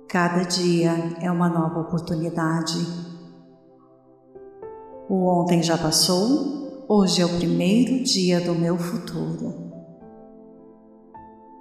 Cada 0.09 0.45
dia 0.45 0.93
é 1.21 1.31
uma 1.31 1.49
nova 1.49 1.81
oportunidade. 1.81 3.12
O 5.15 5.27
ontem 5.27 5.63
já 5.63 5.77
passou, 5.77 6.87
hoje 6.89 7.21
é 7.21 7.27
o 7.27 7.37
primeiro 7.37 8.03
dia 8.03 8.41
do 8.41 8.55
meu 8.55 8.79
futuro. 8.79 9.71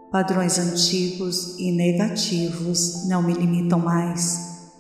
Padrões 0.10 0.58
antigos 0.58 1.60
e 1.60 1.70
negativos 1.74 3.06
não 3.10 3.22
me 3.22 3.34
limitam 3.34 3.78
mais. 3.78 4.72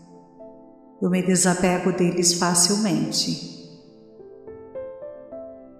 Eu 1.01 1.09
me 1.09 1.21
desapego 1.21 1.91
deles 1.91 2.35
facilmente. 2.35 3.69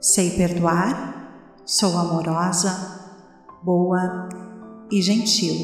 Sei 0.02 0.32
perdoar, 0.32 1.64
sou 1.66 1.98
amorosa, 1.98 2.74
boa 3.64 4.28
e 4.92 5.02
gentil, 5.02 5.56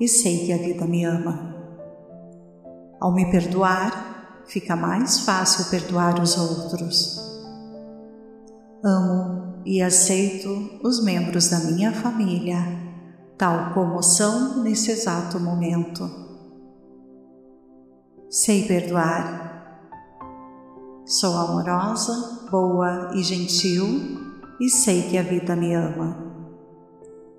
e 0.00 0.08
sei 0.08 0.44
que 0.44 0.52
a 0.52 0.58
vida 0.58 0.86
me 0.86 1.04
ama. 1.04 1.54
Ao 3.00 3.12
me 3.14 3.30
perdoar, 3.30 4.11
fica 4.52 4.76
mais 4.76 5.20
fácil 5.20 5.70
perdoar 5.70 6.20
os 6.20 6.36
outros. 6.36 7.18
Amo 8.84 9.62
e 9.64 9.80
aceito 9.80 10.78
os 10.84 11.02
membros 11.02 11.48
da 11.48 11.58
minha 11.60 11.92
família 11.92 12.58
tal 13.38 13.72
como 13.72 14.02
são 14.02 14.62
nesse 14.62 14.90
exato 14.90 15.40
momento. 15.40 16.08
Sei 18.28 18.68
perdoar. 18.68 19.42
Sou 21.06 21.36
amorosa, 21.36 22.46
boa 22.50 23.10
e 23.14 23.22
gentil 23.22 23.86
e 24.60 24.68
sei 24.68 25.08
que 25.08 25.18
a 25.18 25.22
vida 25.22 25.56
me 25.56 25.74
ama. 25.74 26.16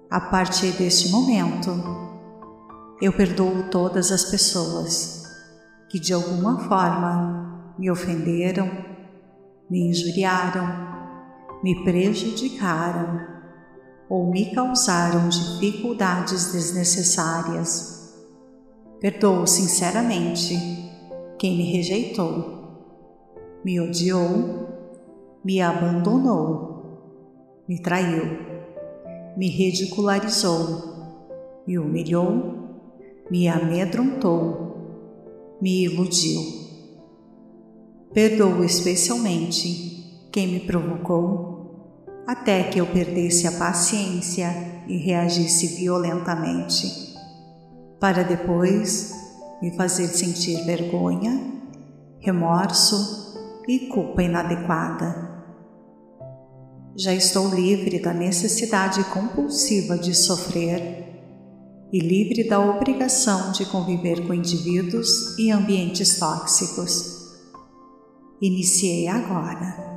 A 0.09 0.19
partir 0.19 0.71
deste 0.73 1.09
momento, 1.09 1.71
eu 3.01 3.13
perdoo 3.13 3.69
todas 3.69 4.11
as 4.11 4.25
pessoas 4.25 5.22
que 5.93 5.99
de 5.99 6.11
alguma 6.11 6.59
forma 6.61 7.75
me 7.77 7.91
ofenderam, 7.91 8.67
me 9.69 9.89
injuriaram, 9.89 10.65
me 11.63 11.83
prejudicaram 11.83 13.19
ou 14.09 14.31
me 14.31 14.55
causaram 14.55 15.29
dificuldades 15.29 16.51
desnecessárias. 16.51 18.11
Perdoo 18.99 19.45
sinceramente 19.45 20.57
quem 21.37 21.57
me 21.57 21.71
rejeitou, 21.71 23.37
me 23.63 23.79
odiou, 23.79 24.67
me 25.45 25.61
abandonou, 25.61 27.61
me 27.69 27.79
traiu, 27.79 28.39
me 29.37 29.47
ridicularizou, 29.47 31.21
me 31.67 31.77
humilhou, 31.77 32.81
me 33.29 33.47
amedrontou, 33.47 34.62
me 35.63 35.85
iludiu. 35.85 36.41
Perdoo 38.13 38.65
especialmente 38.65 40.27
quem 40.29 40.45
me 40.45 40.59
provocou 40.59 42.03
até 42.27 42.63
que 42.63 42.81
eu 42.81 42.85
perdesse 42.85 43.47
a 43.47 43.51
paciência 43.53 44.83
e 44.89 44.97
reagisse 44.97 45.67
violentamente, 45.67 47.15
para 47.97 48.23
depois 48.23 49.13
me 49.61 49.73
fazer 49.77 50.09
sentir 50.09 50.65
vergonha, 50.65 51.31
remorso 52.19 53.63
e 53.65 53.87
culpa 53.87 54.21
inadequada. 54.21 55.45
Já 56.93 57.13
estou 57.13 57.47
livre 57.47 58.01
da 58.01 58.13
necessidade 58.13 59.01
compulsiva 59.05 59.97
de 59.97 60.13
sofrer 60.13 61.02
e 61.93 61.99
livre 61.99 62.49
da 62.49 62.59
obrigação 62.59 63.51
de 63.51 63.67
conviver 63.67 64.25
com 64.25 64.33
indivíduos 64.33 65.37
e 65.37 65.51
ambientes 65.51 66.17
tóxicos. 66.17 67.37
Iniciei 68.41 69.07
agora 69.07 69.93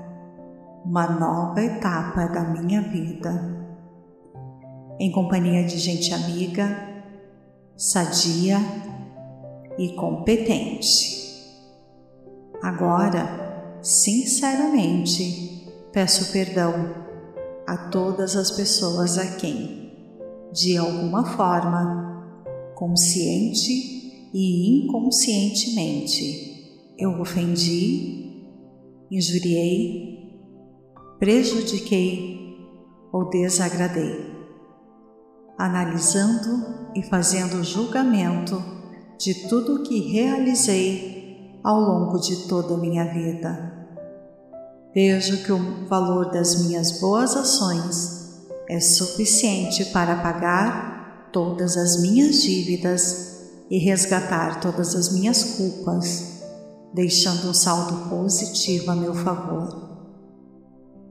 uma 0.84 1.08
nova 1.08 1.62
etapa 1.62 2.26
da 2.26 2.42
minha 2.42 2.82
vida, 2.82 3.66
em 5.00 5.10
companhia 5.10 5.64
de 5.64 5.78
gente 5.78 6.12
amiga, 6.12 6.68
sadia 7.74 8.58
e 9.78 9.94
competente. 9.94 11.16
Agora, 12.62 13.78
sinceramente, 13.80 15.66
peço 15.92 16.30
perdão 16.30 16.94
a 17.66 17.88
todas 17.88 18.36
as 18.36 18.50
pessoas 18.50 19.16
a 19.16 19.36
quem, 19.36 19.85
de 20.56 20.78
alguma 20.78 21.22
forma, 21.36 22.72
consciente 22.74 24.30
e 24.32 24.84
inconscientemente, 24.84 26.94
eu 26.98 27.20
ofendi, 27.20 28.46
injuriei 29.10 30.16
prejudiquei 31.18 32.56
ou 33.12 33.28
desagradei, 33.28 34.34
analisando 35.58 36.90
e 36.94 37.02
fazendo 37.02 37.64
julgamento 37.64 38.62
de 39.18 39.48
tudo 39.48 39.76
o 39.76 39.82
que 39.82 40.12
realizei 40.12 41.60
ao 41.64 41.80
longo 41.80 42.18
de 42.18 42.48
toda 42.48 42.74
a 42.74 42.78
minha 42.78 43.04
vida. 43.04 43.74
Vejo 44.94 45.44
que 45.44 45.52
o 45.52 45.86
valor 45.86 46.30
das 46.30 46.66
minhas 46.66 47.00
boas 47.00 47.36
ações 47.36 48.15
é 48.68 48.80
suficiente 48.80 49.84
para 49.86 50.16
pagar 50.16 51.30
todas 51.32 51.76
as 51.76 52.00
minhas 52.00 52.42
dívidas 52.42 53.36
e 53.70 53.78
resgatar 53.78 54.60
todas 54.60 54.94
as 54.94 55.12
minhas 55.12 55.56
culpas, 55.56 56.42
deixando 56.94 57.48
um 57.48 57.54
saldo 57.54 58.08
positivo 58.08 58.90
a 58.90 58.96
meu 58.96 59.14
favor. 59.14 59.86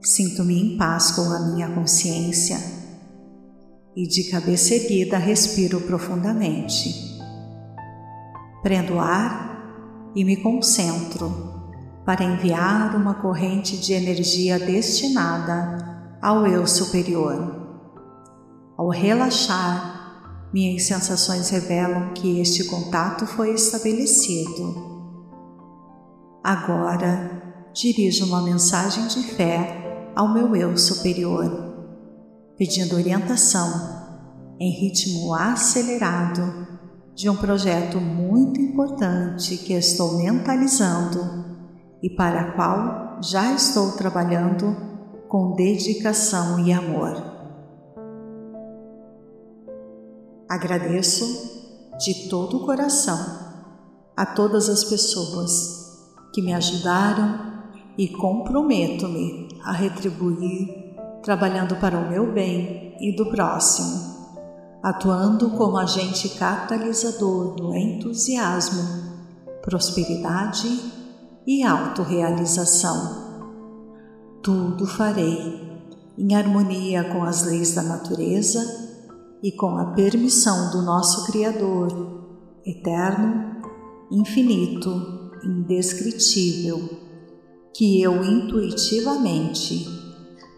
Sinto-me 0.02 0.74
em 0.74 0.76
paz 0.76 1.12
com 1.12 1.22
a 1.22 1.40
minha 1.50 1.68
consciência 1.70 2.58
e 3.94 4.06
de 4.06 4.24
cabeça 4.24 4.74
erguida 4.74 5.16
respiro 5.16 5.80
profundamente. 5.80 7.18
Prendo 8.62 8.98
ar 8.98 10.12
e 10.14 10.24
me 10.24 10.36
concentro 10.36 11.54
para 12.04 12.24
enviar 12.24 12.94
uma 12.94 13.14
corrente 13.14 13.76
de 13.78 13.92
energia 13.92 14.58
destinada 14.58 15.95
ao 16.26 16.44
eu 16.44 16.66
superior. 16.66 17.54
Ao 18.76 18.88
relaxar, 18.88 20.48
minhas 20.52 20.82
sensações 20.82 21.50
revelam 21.50 22.14
que 22.14 22.40
este 22.40 22.64
contato 22.64 23.24
foi 23.28 23.54
estabelecido. 23.54 24.74
Agora, 26.42 27.70
dirijo 27.72 28.26
uma 28.26 28.42
mensagem 28.42 29.06
de 29.06 29.22
fé 29.22 30.10
ao 30.16 30.34
meu 30.34 30.56
eu 30.56 30.76
superior, 30.76 31.48
pedindo 32.58 32.96
orientação 32.96 33.70
em 34.58 34.72
ritmo 34.72 35.32
acelerado 35.32 36.66
de 37.14 37.30
um 37.30 37.36
projeto 37.36 38.00
muito 38.00 38.60
importante 38.60 39.58
que 39.58 39.74
estou 39.74 40.16
mentalizando 40.16 41.20
e 42.02 42.10
para 42.16 42.50
qual 42.54 43.22
já 43.22 43.52
estou 43.52 43.92
trabalhando 43.92 44.95
com 45.28 45.52
dedicação 45.52 46.60
e 46.60 46.72
amor. 46.72 47.14
Agradeço 50.48 51.24
de 51.98 52.28
todo 52.28 52.58
o 52.58 52.66
coração 52.66 53.18
a 54.16 54.24
todas 54.24 54.68
as 54.68 54.84
pessoas 54.84 56.06
que 56.32 56.40
me 56.40 56.54
ajudaram 56.54 57.46
e 57.98 58.08
comprometo-me 58.08 59.48
a 59.64 59.72
retribuir 59.72 60.86
trabalhando 61.22 61.74
para 61.76 61.98
o 61.98 62.08
meu 62.08 62.32
bem 62.32 62.94
e 63.00 63.14
do 63.16 63.26
próximo, 63.26 64.14
atuando 64.82 65.50
como 65.50 65.76
agente 65.76 66.28
catalisador 66.38 67.56
do 67.56 67.74
entusiasmo, 67.74 68.82
prosperidade 69.60 70.68
e 71.44 71.64
autorrealização. 71.64 73.25
Tudo 74.46 74.86
farei 74.86 75.60
em 76.16 76.32
harmonia 76.32 77.02
com 77.12 77.24
as 77.24 77.42
leis 77.42 77.74
da 77.74 77.82
natureza 77.82 78.60
e 79.42 79.50
com 79.50 79.76
a 79.76 79.86
permissão 79.86 80.70
do 80.70 80.82
nosso 80.82 81.26
Criador, 81.26 81.88
eterno, 82.64 83.60
infinito, 84.08 85.32
indescritível 85.42 86.78
que 87.74 88.00
eu 88.00 88.22
intuitivamente 88.22 89.84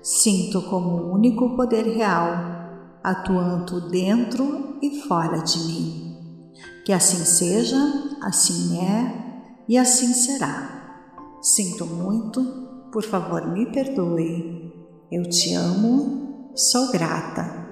sinto 0.02 0.60
como 0.68 0.90
o 0.90 1.14
único 1.14 1.56
poder 1.56 1.86
real 1.86 3.00
atuando 3.02 3.88
dentro 3.88 4.76
e 4.82 5.00
fora 5.00 5.38
de 5.38 5.60
mim. 5.60 6.52
Que 6.84 6.92
assim 6.92 7.24
seja, 7.24 7.78
assim 8.20 8.80
é 8.80 9.64
e 9.66 9.78
assim 9.78 10.12
será. 10.12 11.06
Sinto 11.40 11.86
muito, 11.86 12.67
por 12.92 13.04
favor 13.04 13.46
me 13.46 13.66
perdoe. 13.70 14.72
Eu 15.10 15.28
te 15.28 15.54
amo, 15.54 16.52
sou 16.54 16.90
grata. 16.90 17.66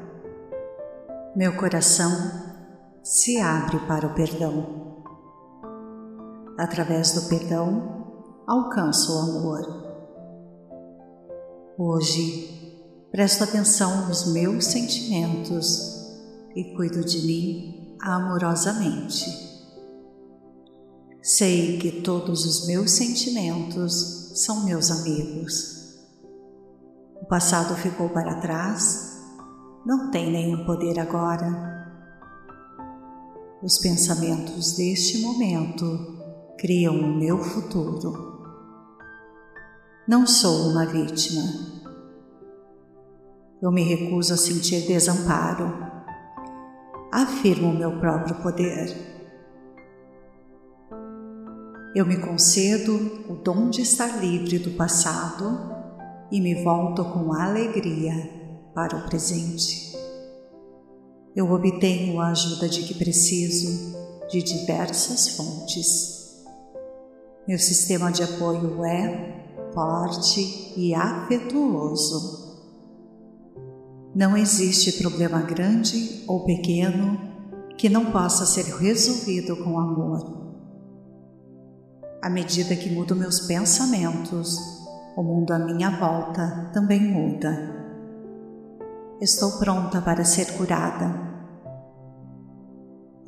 Meu 1.35 1.57
coração 1.57 2.11
se 3.03 3.39
abre 3.39 3.79
para 3.81 4.07
o 4.07 4.14
perdão. 4.14 5.05
Através 6.59 7.12
do 7.12 7.29
perdão, 7.29 8.43
alcanço 8.47 9.12
o 9.12 9.19
amor. 9.19 9.87
Hoje, 11.79 12.79
presto 13.12 13.45
atenção 13.45 14.09
nos 14.09 14.33
meus 14.33 14.64
sentimentos 14.64 15.95
e 16.55 16.75
cuido 16.75 17.05
de 17.05 17.27
mim 17.27 17.97
amorosamente. 18.01 19.45
Sei 21.23 21.79
que 21.79 22.01
todos 22.01 22.47
os 22.47 22.67
meus 22.67 22.93
sentimentos 22.93 24.26
são 24.37 24.66
meus 24.66 24.91
amigos. 24.91 25.97
O 27.22 27.24
passado 27.24 27.74
ficou 27.76 28.11
para 28.11 28.34
trás, 28.34 29.18
não 29.84 30.11
tem 30.11 30.30
nenhum 30.30 30.66
poder 30.66 31.01
agora. 31.01 31.74
Os 33.62 33.78
pensamentos 33.78 34.76
deste 34.76 35.22
momento 35.22 36.55
criam 36.59 36.95
o 36.95 37.16
meu 37.16 37.39
futuro. 37.43 38.45
Não 40.07 40.26
sou 40.26 40.68
uma 40.68 40.84
vítima. 40.84 41.43
Eu 43.62 43.72
me 43.72 43.82
recuso 43.82 44.34
a 44.34 44.37
sentir 44.37 44.87
desamparo. 44.87 45.72
Afirmo 47.11 47.70
o 47.70 47.74
meu 47.74 47.99
próprio 47.99 48.34
poder. 48.43 49.16
Eu 51.97 52.05
me 52.05 52.19
concedo 52.19 53.25
o 53.27 53.37
dom 53.37 53.71
de 53.71 53.81
estar 53.81 54.23
livre 54.23 54.59
do 54.59 54.73
passado 54.73 55.59
e 56.31 56.43
me 56.43 56.63
volto 56.63 57.03
com 57.03 57.33
alegria 57.33 58.13
para 58.75 58.99
o 58.99 59.07
presente. 59.09 59.97
Eu 61.35 61.51
obtenho 61.51 62.21
a 62.21 62.33
ajuda 62.33 62.69
de 62.69 62.83
que 62.83 62.93
preciso 62.93 63.97
de 64.29 64.43
diversas 64.43 65.39
fontes. 65.39 66.45
Meu 67.49 67.59
sistema 67.59 68.13
de 68.13 68.23
apoio 68.23 68.85
é 68.85 69.47
forte 69.73 70.75
e 70.77 70.95
afetuoso. 70.95 72.61
Não 74.15 74.37
existe 74.37 75.01
problema 75.01 75.41
grande 75.41 76.25
ou 76.29 76.45
pequeno 76.45 77.19
que 77.79 77.89
não 77.89 78.13
possa 78.13 78.45
ser 78.45 78.67
resolvido 78.67 79.57
com 79.65 79.79
amor. 79.79 80.46
À 82.27 82.29
medida 82.29 82.74
que 82.74 82.91
mudo 82.91 83.14
meus 83.14 83.39
pensamentos, 83.39 84.59
o 85.16 85.22
mundo 85.22 85.53
à 85.53 85.61
minha 85.61 85.91
volta 85.91 86.72
também 86.74 87.01
muda. 87.01 87.57
Estou 89.20 89.53
pronta 89.61 90.03
para 90.03 90.24
ser 90.24 90.57
curada. 90.57 91.14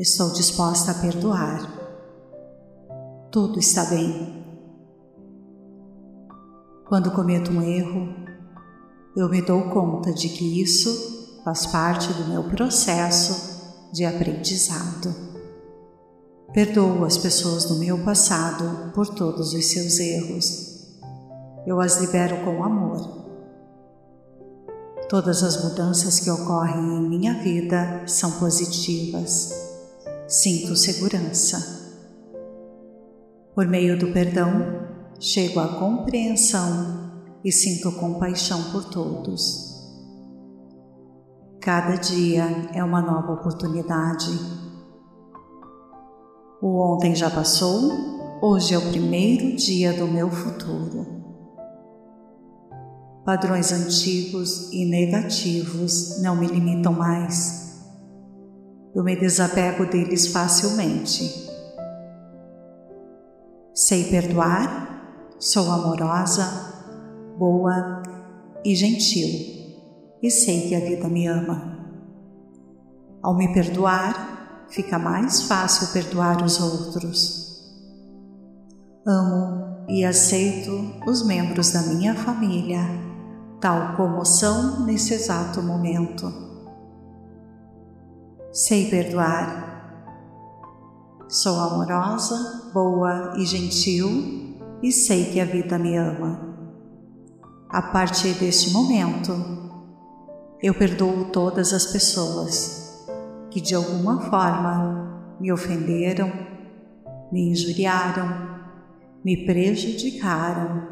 Estou 0.00 0.32
disposta 0.32 0.90
a 0.90 0.94
perdoar. 0.94 1.60
Tudo 3.30 3.60
está 3.60 3.84
bem. 3.84 4.44
Quando 6.88 7.12
cometo 7.12 7.52
um 7.52 7.62
erro, 7.62 8.12
eu 9.14 9.28
me 9.28 9.40
dou 9.42 9.70
conta 9.70 10.12
de 10.12 10.28
que 10.28 10.60
isso 10.60 11.40
faz 11.44 11.66
parte 11.66 12.12
do 12.14 12.24
meu 12.30 12.48
processo 12.50 13.92
de 13.92 14.04
aprendizado. 14.04 15.27
Perdoo 16.52 17.04
as 17.04 17.18
pessoas 17.18 17.66
do 17.66 17.76
meu 17.76 18.02
passado 18.02 18.90
por 18.94 19.06
todos 19.06 19.52
os 19.52 19.66
seus 19.66 19.98
erros. 19.98 20.88
Eu 21.66 21.78
as 21.78 21.98
libero 21.98 22.42
com 22.42 22.64
amor. 22.64 23.26
Todas 25.10 25.42
as 25.42 25.62
mudanças 25.62 26.20
que 26.20 26.30
ocorrem 26.30 26.96
em 26.96 27.08
minha 27.08 27.34
vida 27.42 28.02
são 28.06 28.32
positivas. 28.32 29.52
Sinto 30.26 30.74
segurança. 30.74 31.78
Por 33.54 33.66
meio 33.66 33.98
do 33.98 34.12
perdão, 34.12 34.88
chego 35.20 35.60
à 35.60 35.68
compreensão 35.78 37.10
e 37.44 37.52
sinto 37.52 37.92
compaixão 37.92 38.70
por 38.72 38.84
todos. 38.84 39.68
Cada 41.60 41.96
dia 41.96 42.70
é 42.72 42.82
uma 42.82 43.02
nova 43.02 43.32
oportunidade. 43.32 44.67
O 46.60 46.80
ontem 46.80 47.14
já 47.14 47.30
passou, 47.30 47.88
hoje 48.42 48.74
é 48.74 48.78
o 48.78 48.90
primeiro 48.90 49.54
dia 49.54 49.92
do 49.92 50.08
meu 50.08 50.28
futuro. 50.28 51.06
Padrões 53.24 53.70
antigos 53.70 54.72
e 54.72 54.84
negativos 54.84 56.20
não 56.20 56.34
me 56.34 56.48
limitam 56.48 56.92
mais. 56.92 57.78
Eu 58.92 59.04
me 59.04 59.14
desapego 59.14 59.86
deles 59.86 60.26
facilmente. 60.32 61.48
Sei 63.72 64.10
perdoar, 64.10 65.36
sou 65.38 65.70
amorosa, 65.70 66.44
boa 67.38 68.02
e 68.64 68.74
gentil 68.74 69.28
e 70.20 70.28
sei 70.28 70.68
que 70.68 70.74
a 70.74 70.80
vida 70.80 71.08
me 71.08 71.28
ama. 71.28 71.78
Ao 73.22 73.36
me 73.36 73.52
perdoar, 73.52 74.37
fica 74.68 74.98
mais 74.98 75.42
fácil 75.42 75.88
perdoar 75.92 76.42
os 76.42 76.60
outros. 76.60 77.48
Amo 79.06 79.86
e 79.88 80.04
aceito 80.04 80.70
os 81.06 81.26
membros 81.26 81.72
da 81.72 81.82
minha 81.82 82.14
família, 82.14 82.80
tal 83.60 83.96
como 83.96 84.24
são 84.24 84.84
nesse 84.84 85.14
exato 85.14 85.62
momento. 85.62 86.30
Sei 88.52 88.90
perdoar. 88.90 89.66
Sou 91.28 91.58
amorosa, 91.58 92.70
boa 92.72 93.34
e 93.36 93.44
gentil 93.44 94.56
e 94.82 94.92
sei 94.92 95.26
que 95.26 95.40
a 95.40 95.44
vida 95.44 95.78
me 95.78 95.96
ama. 95.96 96.48
A 97.68 97.82
partir 97.82 98.32
deste 98.34 98.70
momento, 98.70 99.32
eu 100.62 100.74
perdoo 100.74 101.26
todas 101.26 101.72
as 101.72 101.86
pessoas 101.86 102.77
que 103.58 103.60
de 103.60 103.74
alguma 103.74 104.20
forma 104.20 105.36
me 105.40 105.50
ofenderam, 105.50 106.32
me 107.32 107.50
injuriaram, 107.50 108.60
me 109.24 109.44
prejudicaram 109.44 110.86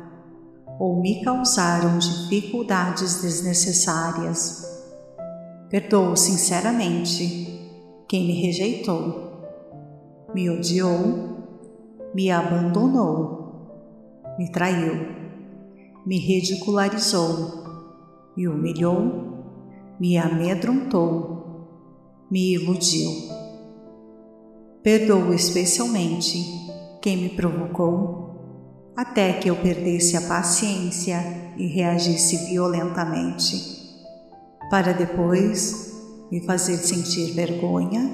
ou 0.76 1.00
me 1.00 1.22
causaram 1.22 1.96
dificuldades 1.98 3.22
desnecessárias. 3.22 4.66
Perdoo 5.70 6.16
sinceramente 6.16 7.70
quem 8.08 8.26
me 8.26 8.42
rejeitou, 8.42 9.44
me 10.34 10.50
odiou, 10.50 11.36
me 12.12 12.32
abandonou, 12.32 14.24
me 14.36 14.50
traiu, 14.50 15.06
me 16.04 16.18
ridicularizou, 16.18 17.64
me 18.36 18.48
humilhou 18.48 19.36
me 19.98 20.18
amedrontou, 20.18 21.35
me 22.30 22.54
iludiu. 22.54 23.10
Perdoo 24.82 25.32
especialmente 25.32 26.38
quem 27.00 27.16
me 27.16 27.28
provocou, 27.30 28.92
até 28.96 29.34
que 29.34 29.48
eu 29.48 29.56
perdesse 29.56 30.16
a 30.16 30.22
paciência 30.22 31.18
e 31.56 31.66
reagisse 31.66 32.48
violentamente, 32.48 33.56
para 34.70 34.92
depois 34.92 35.92
me 36.30 36.44
fazer 36.44 36.76
sentir 36.78 37.32
vergonha, 37.32 38.10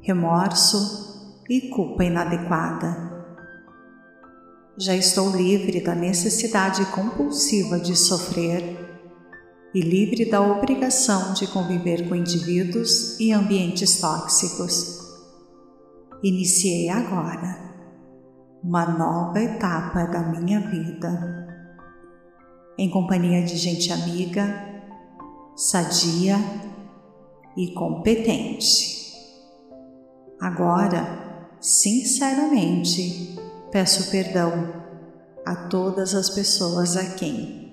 remorso 0.00 1.42
e 1.48 1.68
culpa 1.68 2.04
inadequada. 2.04 3.08
Já 4.76 4.94
estou 4.96 5.30
livre 5.36 5.80
da 5.80 5.94
necessidade 5.94 6.84
compulsiva 6.86 7.78
de 7.78 7.96
sofrer 7.96 8.87
e 9.78 9.80
livre 9.80 10.24
da 10.24 10.42
obrigação 10.42 11.34
de 11.34 11.46
conviver 11.46 12.08
com 12.08 12.16
indivíduos 12.16 13.16
e 13.20 13.30
ambientes 13.30 14.00
tóxicos. 14.00 14.98
Iniciei 16.20 16.88
agora 16.88 17.76
uma 18.60 18.84
nova 18.86 19.40
etapa 19.40 20.04
da 20.06 20.20
minha 20.20 20.58
vida, 20.68 21.46
em 22.76 22.90
companhia 22.90 23.44
de 23.44 23.56
gente 23.56 23.92
amiga, 23.92 24.52
sadia 25.54 26.36
e 27.56 27.72
competente. 27.72 29.12
Agora, 30.40 31.46
sinceramente, 31.60 33.38
peço 33.70 34.10
perdão 34.10 34.74
a 35.46 35.54
todas 35.68 36.16
as 36.16 36.30
pessoas 36.30 36.96
a 36.96 37.14
quem 37.14 37.67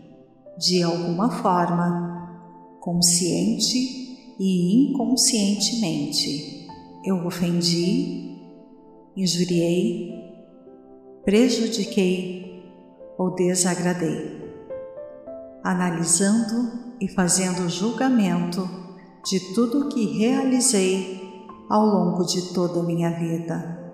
de 0.57 0.81
alguma 0.83 1.29
forma, 1.29 2.79
consciente 2.79 3.77
e 4.39 4.89
inconscientemente, 4.89 6.67
eu 7.03 7.25
ofendi, 7.25 8.39
injuriei, 9.15 10.13
prejudiquei 11.23 12.63
ou 13.17 13.33
desagradei, 13.35 14.43
analisando 15.63 16.95
e 17.01 17.07
fazendo 17.07 17.69
julgamento 17.69 18.67
de 19.25 19.53
tudo 19.53 19.85
o 19.85 19.89
que 19.89 20.17
realizei 20.17 21.21
ao 21.69 21.85
longo 21.85 22.23
de 22.23 22.53
toda 22.53 22.79
a 22.79 22.83
minha 22.83 23.09
vida. 23.09 23.93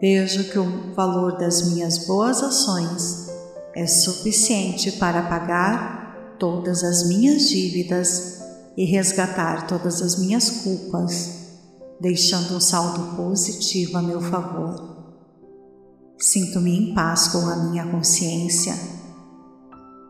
Vejo 0.00 0.50
que 0.50 0.58
o 0.58 0.94
valor 0.94 1.38
das 1.38 1.72
minhas 1.72 2.06
boas 2.06 2.42
ações 2.42 3.25
é 3.76 3.86
suficiente 3.86 4.92
para 4.92 5.24
pagar 5.24 6.34
todas 6.38 6.82
as 6.82 7.06
minhas 7.06 7.46
dívidas 7.50 8.40
e 8.74 8.86
resgatar 8.86 9.66
todas 9.66 10.00
as 10.00 10.18
minhas 10.18 10.48
culpas, 10.62 11.58
deixando 12.00 12.56
um 12.56 12.60
saldo 12.60 13.14
positivo 13.16 13.98
a 13.98 14.02
meu 14.02 14.22
favor. 14.22 14.96
Sinto-me 16.18 16.74
em 16.74 16.94
paz 16.94 17.28
com 17.28 17.46
a 17.46 17.56
minha 17.56 17.86
consciência 17.86 18.74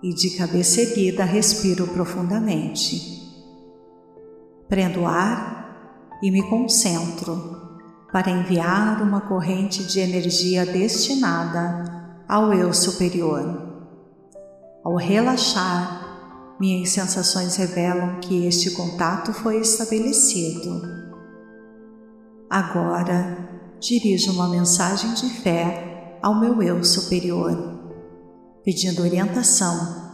e 0.00 0.14
de 0.14 0.30
cabeça 0.36 0.82
erguida 0.82 1.24
respiro 1.24 1.88
profundamente. 1.88 3.20
Prendo 4.68 5.04
ar 5.04 6.16
e 6.22 6.30
me 6.30 6.48
concentro 6.48 7.80
para 8.12 8.30
enviar 8.30 9.02
uma 9.02 9.22
corrente 9.22 9.82
de 9.82 9.98
energia 9.98 10.64
destinada 10.64 11.95
ao 12.28 12.52
eu 12.52 12.72
superior. 12.72 13.62
Ao 14.84 14.96
relaxar, 14.96 16.56
minhas 16.58 16.90
sensações 16.90 17.56
revelam 17.56 18.18
que 18.20 18.46
este 18.46 18.70
contato 18.72 19.32
foi 19.32 19.60
estabelecido. 19.60 20.82
Agora, 22.50 23.48
dirijo 23.80 24.32
uma 24.32 24.48
mensagem 24.48 25.14
de 25.14 25.28
fé 25.28 26.18
ao 26.22 26.40
meu 26.40 26.60
eu 26.62 26.82
superior, 26.82 27.56
pedindo 28.64 29.02
orientação 29.02 30.04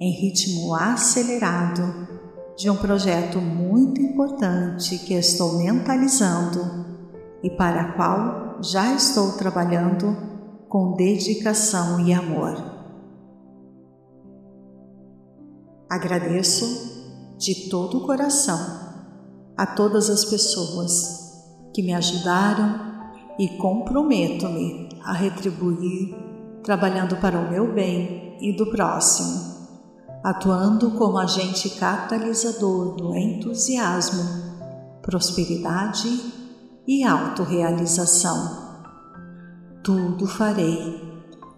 em 0.00 0.12
ritmo 0.12 0.74
acelerado 0.74 2.08
de 2.56 2.70
um 2.70 2.76
projeto 2.76 3.38
muito 3.38 4.00
importante 4.00 4.98
que 4.98 5.14
estou 5.14 5.58
mentalizando 5.58 6.86
e 7.42 7.50
para 7.50 7.92
qual 7.92 8.58
já 8.62 8.94
estou 8.94 9.32
trabalhando 9.32 10.29
com 10.70 10.92
dedicação 10.92 11.98
e 12.06 12.12
amor. 12.12 12.54
Agradeço 15.90 17.34
de 17.36 17.68
todo 17.68 17.98
o 17.98 18.06
coração 18.06 18.78
a 19.56 19.66
todas 19.66 20.08
as 20.08 20.24
pessoas 20.24 21.42
que 21.74 21.82
me 21.82 21.92
ajudaram 21.92 22.88
e 23.36 23.48
comprometo-me 23.58 24.88
a 25.02 25.12
retribuir 25.12 26.14
trabalhando 26.62 27.16
para 27.16 27.40
o 27.40 27.50
meu 27.50 27.74
bem 27.74 28.38
e 28.40 28.56
do 28.56 28.70
próximo, 28.70 29.68
atuando 30.22 30.92
como 30.92 31.18
agente 31.18 31.68
catalisador 31.70 32.94
do 32.94 33.16
entusiasmo, 33.16 34.22
prosperidade 35.02 36.08
e 36.86 37.02
autorrealização 37.02 38.69
tudo 39.82 40.26
farei 40.26 41.00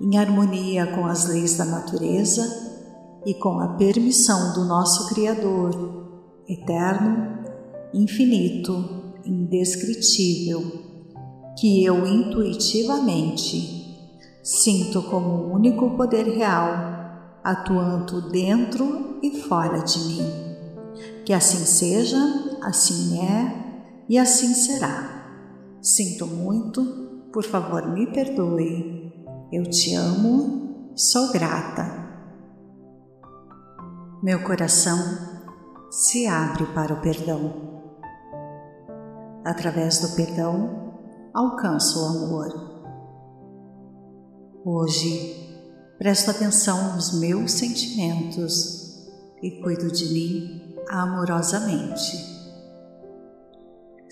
em 0.00 0.16
harmonia 0.16 0.86
com 0.88 1.06
as 1.06 1.28
leis 1.28 1.56
da 1.56 1.64
natureza 1.64 2.42
e 3.24 3.34
com 3.34 3.60
a 3.60 3.68
permissão 3.74 4.52
do 4.52 4.64
nosso 4.64 5.08
Criador, 5.14 6.42
eterno, 6.48 7.38
infinito, 7.94 8.84
indescritível, 9.24 10.60
que 11.58 11.84
eu 11.84 12.06
intuitivamente 12.06 13.80
sinto 14.42 15.02
como 15.02 15.28
o 15.28 15.52
único 15.54 15.90
poder 15.90 16.26
real 16.26 17.38
atuando 17.44 18.30
dentro 18.30 19.18
e 19.22 19.40
fora 19.42 19.78
de 19.78 19.98
mim. 20.00 20.26
Que 21.24 21.32
assim 21.32 21.64
seja, 21.64 22.18
assim 22.62 23.20
é 23.20 24.04
e 24.08 24.18
assim 24.18 24.52
será. 24.54 25.20
Sinto 25.80 26.26
muito, 26.26 27.11
por 27.32 27.44
favor 27.44 27.88
me 27.88 28.06
perdoe. 28.06 29.12
Eu 29.50 29.64
te 29.64 29.94
amo, 29.94 30.92
sou 30.94 31.32
grata. 31.32 32.00
Meu 34.22 34.42
coração 34.44 34.98
se 35.90 36.26
abre 36.26 36.66
para 36.66 36.92
o 36.92 37.00
perdão. 37.00 37.72
Através 39.44 39.98
do 39.98 40.14
perdão, 40.14 40.94
alcanço 41.34 42.00
o 42.00 42.06
amor. 42.06 42.72
Hoje, 44.64 45.58
presto 45.98 46.30
atenção 46.30 46.94
nos 46.94 47.18
meus 47.18 47.52
sentimentos 47.52 49.08
e 49.42 49.60
cuido 49.62 49.90
de 49.90 50.12
mim 50.12 50.76
amorosamente. 50.88 52.31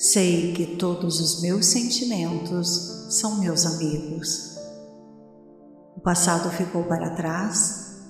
Sei 0.01 0.55
que 0.55 0.77
todos 0.77 1.21
os 1.21 1.43
meus 1.43 1.67
sentimentos 1.67 3.07
são 3.11 3.39
meus 3.39 3.67
amigos. 3.67 4.57
O 5.95 6.01
passado 6.01 6.49
ficou 6.49 6.85
para 6.85 7.11
trás, 7.17 8.03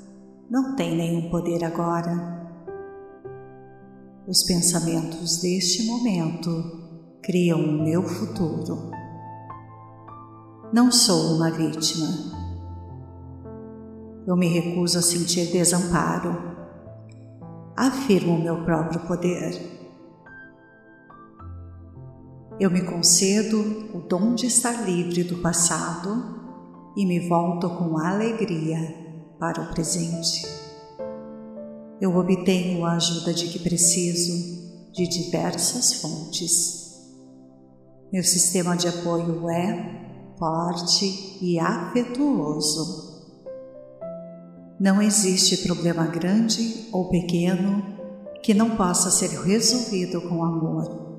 não 0.48 0.76
tem 0.76 0.96
nenhum 0.96 1.28
poder 1.30 1.64
agora. 1.64 2.48
Os 4.24 4.44
pensamentos 4.44 5.38
deste 5.38 5.82
momento 5.82 7.18
criam 7.24 7.58
o 7.58 7.82
meu 7.82 8.04
futuro. 8.04 8.92
Não 10.72 10.92
sou 10.92 11.34
uma 11.34 11.50
vítima. 11.50 12.06
Eu 14.28 14.36
me 14.36 14.46
recuso 14.46 14.96
a 14.96 15.02
sentir 15.02 15.50
desamparo. 15.50 16.40
Afirmo 17.76 18.36
o 18.36 18.40
meu 18.40 18.64
próprio 18.64 19.00
poder. 19.08 19.79
Eu 22.60 22.70
me 22.70 22.82
concedo 22.82 23.88
o 23.94 24.00
dom 24.00 24.34
de 24.34 24.44
estar 24.44 24.84
livre 24.84 25.24
do 25.24 25.38
passado 25.38 26.92
e 26.94 27.06
me 27.06 27.26
volto 27.26 27.70
com 27.70 27.96
alegria 27.96 28.76
para 29.38 29.62
o 29.62 29.70
presente. 29.70 30.46
Eu 31.98 32.14
obtenho 32.14 32.84
a 32.84 32.96
ajuda 32.96 33.32
de 33.32 33.46
que 33.46 33.60
preciso 33.60 34.92
de 34.92 35.08
diversas 35.08 36.02
fontes. 36.02 37.00
Meu 38.12 38.22
sistema 38.22 38.76
de 38.76 38.88
apoio 38.88 39.48
é 39.48 40.34
forte 40.38 41.38
e 41.40 41.58
afetuoso. 41.58 43.24
Não 44.78 45.00
existe 45.00 45.66
problema 45.66 46.06
grande 46.08 46.88
ou 46.92 47.08
pequeno 47.08 47.82
que 48.42 48.52
não 48.52 48.76
possa 48.76 49.10
ser 49.10 49.30
resolvido 49.30 50.20
com 50.28 50.44
amor. 50.44 51.09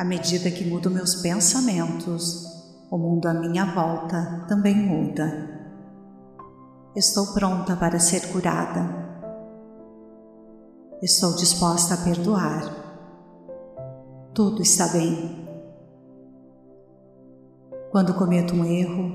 À 0.00 0.04
medida 0.04 0.50
que 0.50 0.64
mudo 0.64 0.90
meus 0.90 1.16
pensamentos, 1.16 2.46
o 2.90 2.96
mundo 2.96 3.26
à 3.26 3.34
minha 3.34 3.66
volta 3.66 4.46
também 4.48 4.74
muda. 4.74 5.60
Estou 6.96 7.34
pronta 7.34 7.76
para 7.76 7.98
ser 7.98 8.32
curada. 8.32 8.80
Estou 11.02 11.36
disposta 11.36 11.92
a 11.92 11.96
perdoar 11.98 12.80
tudo 14.32 14.62
está 14.62 14.86
bem. 14.88 15.46
Quando 17.90 18.14
cometo 18.14 18.54
um 18.54 18.64
erro, 18.64 19.12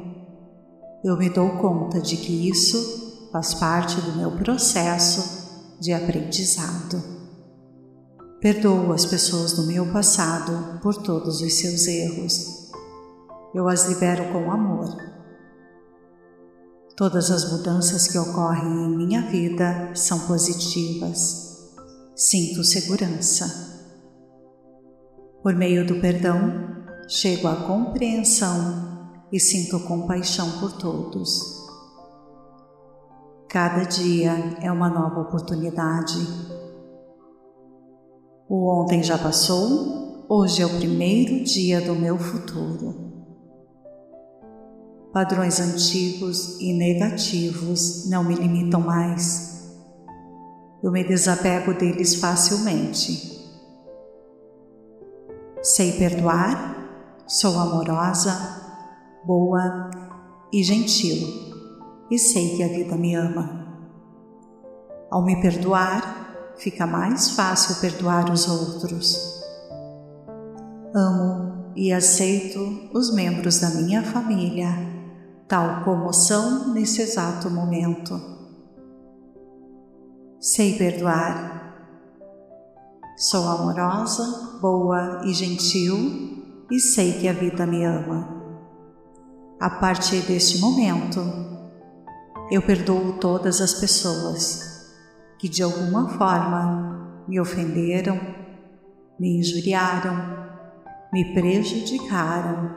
eu 1.03 1.17
me 1.17 1.31
dou 1.31 1.57
conta 1.57 1.99
de 1.99 2.15
que 2.15 2.47
isso 2.47 3.29
faz 3.31 3.55
parte 3.55 3.99
do 4.01 4.17
meu 4.17 4.37
processo 4.37 5.79
de 5.79 5.93
aprendizado. 5.93 7.14
Perdoo 8.45 8.93
as 8.93 9.07
pessoas 9.07 9.53
do 9.53 9.63
meu 9.63 9.91
passado 9.91 10.79
por 10.79 10.95
todos 10.97 11.41
os 11.41 11.51
seus 11.51 11.87
erros. 11.87 12.71
Eu 13.55 13.67
as 13.67 13.85
libero 13.85 14.31
com 14.31 14.51
amor. 14.51 14.95
Todas 16.95 17.31
as 17.31 17.51
mudanças 17.51 18.07
que 18.07 18.19
ocorrem 18.19 18.85
em 18.85 18.97
minha 18.97 19.23
vida 19.23 19.95
são 19.95 20.27
positivas. 20.27 21.73
Sinto 22.15 22.63
segurança. 22.63 23.47
Por 25.41 25.55
meio 25.55 25.83
do 25.83 25.99
perdão, 25.99 26.85
chego 27.09 27.47
à 27.47 27.55
compreensão 27.55 29.25
e 29.31 29.39
sinto 29.39 29.79
compaixão 29.87 30.59
por 30.59 30.73
todos. 30.73 31.65
Cada 33.49 33.85
dia 33.85 34.33
é 34.61 34.71
uma 34.71 34.87
nova 34.87 35.21
oportunidade. 35.21 36.64
O 38.47 38.67
ontem 38.69 39.03
já 39.03 39.17
passou, 39.17 40.25
hoje 40.29 40.61
é 40.61 40.65
o 40.65 40.77
primeiro 40.77 41.43
dia 41.43 41.81
do 41.81 41.95
meu 41.95 42.17
futuro. 42.17 43.13
Padrões 45.11 45.59
antigos 45.59 46.59
e 46.59 46.73
negativos 46.73 48.09
não 48.09 48.23
me 48.23 48.35
limitam 48.35 48.81
mais. 48.81 49.73
Eu 50.83 50.91
me 50.91 51.03
desapego 51.03 51.73
deles 51.73 52.15
facilmente 52.15 53.35
Sei 55.65 55.93
perdoar, 55.93 56.77
sou 57.25 57.57
amorosa, 57.57 58.31
boa 59.25 59.89
e 60.53 60.61
gentil, 60.61 61.27
e 62.11 62.19
sei 62.19 62.55
que 62.55 62.61
a 62.61 62.67
vida 62.67 62.95
me 62.95 63.15
ama. 63.15 63.65
Ao 65.09 65.25
me 65.25 65.41
perdoar, 65.41 66.24
fica 66.57 66.85
mais 66.85 67.31
fácil 67.31 67.75
perdoar 67.81 68.31
os 68.31 68.47
outros. 68.47 69.43
Amo 70.93 71.71
e 71.75 71.91
aceito 71.91 72.89
os 72.93 73.13
membros 73.13 73.59
da 73.59 73.69
minha 73.69 74.01
família, 74.03 74.69
tal 75.47 75.83
como 75.83 76.13
são 76.13 76.73
nesse 76.73 77.01
exato 77.01 77.49
momento. 77.49 78.19
Sei 80.39 80.77
perdoar 80.77 81.55
Sou 83.17 83.47
amorosa, 83.47 84.59
boa 84.59 85.21
e 85.23 85.33
gentil 85.33 86.65
e 86.69 86.81
sei 86.81 87.13
que 87.13 87.29
a 87.29 87.33
vida 87.33 87.65
me 87.65 87.85
ama. 87.85 88.27
A 89.57 89.69
partir 89.69 90.21
deste 90.23 90.59
momento, 90.59 91.21
eu 92.51 92.61
perdoo 92.61 93.13
todas 93.13 93.61
as 93.61 93.75
pessoas 93.75 94.74
que 95.45 95.49
de 95.49 95.61
alguma 95.61 96.09
forma 96.09 97.23
me 97.27 97.39
ofenderam, 97.39 98.19
me 99.19 99.37
injuriaram, 99.37 100.15
me 101.13 101.35
prejudicaram 101.35 102.75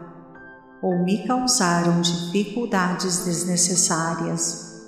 ou 0.82 1.02
me 1.02 1.26
causaram 1.26 2.02
dificuldades 2.02 3.24
desnecessárias. 3.24 4.86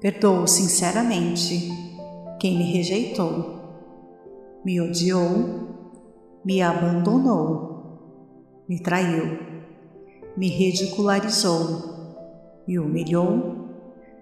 Perdoo 0.00 0.46
sinceramente 0.46 1.68
quem 2.40 2.56
me 2.56 2.72
rejeitou 2.72 3.56
me 4.64 4.80
odiou, 4.80 5.90
me 6.46 6.62
abandonou, 6.62 8.64
me 8.66 8.80
traiu, 8.80 9.38
me 10.34 10.48
ridicularizou, 10.48 12.64
me 12.66 12.78
humilhou, 12.78 13.68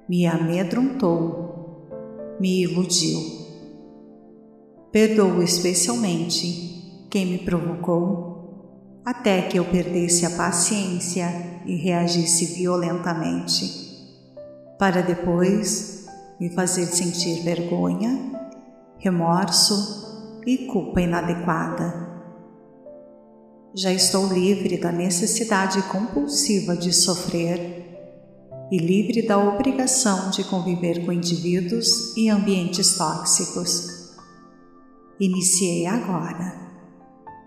me 0.08 0.26
amedrontou, 0.26 1.43
me 2.40 2.62
iludiu. 2.62 3.20
Perdoo 4.90 5.42
especialmente 5.42 7.06
quem 7.10 7.26
me 7.26 7.38
provocou 7.38 8.34
até 9.04 9.42
que 9.42 9.58
eu 9.58 9.64
perdesse 9.64 10.24
a 10.24 10.30
paciência 10.30 11.28
e 11.66 11.76
reagisse 11.76 12.46
violentamente, 12.54 13.64
para 14.78 15.02
depois 15.02 16.06
me 16.40 16.50
fazer 16.50 16.86
sentir 16.86 17.42
vergonha, 17.42 18.32
remorso 18.98 20.40
e 20.46 20.66
culpa 20.66 21.00
inadequada. 21.00 22.02
Já 23.74 23.92
estou 23.92 24.26
livre 24.32 24.78
da 24.78 24.92
necessidade 24.92 25.82
compulsiva 25.88 26.76
de 26.76 26.92
sofrer 26.92 27.83
e 28.70 28.78
livre 28.78 29.26
da 29.26 29.38
obrigação 29.38 30.30
de 30.30 30.44
conviver 30.44 31.04
com 31.04 31.12
indivíduos 31.12 32.16
e 32.16 32.28
ambientes 32.28 32.96
tóxicos. 32.96 34.14
Iniciei 35.20 35.86
agora 35.86 36.64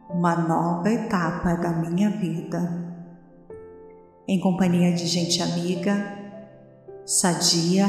uma 0.10 0.36
nova 0.36 0.90
etapa 0.90 1.56
da 1.56 1.72
minha 1.72 2.10
vida, 2.10 2.96
em 4.28 4.40
companhia 4.40 4.94
de 4.94 5.06
gente 5.06 5.42
amiga, 5.42 6.18
sadia 7.06 7.88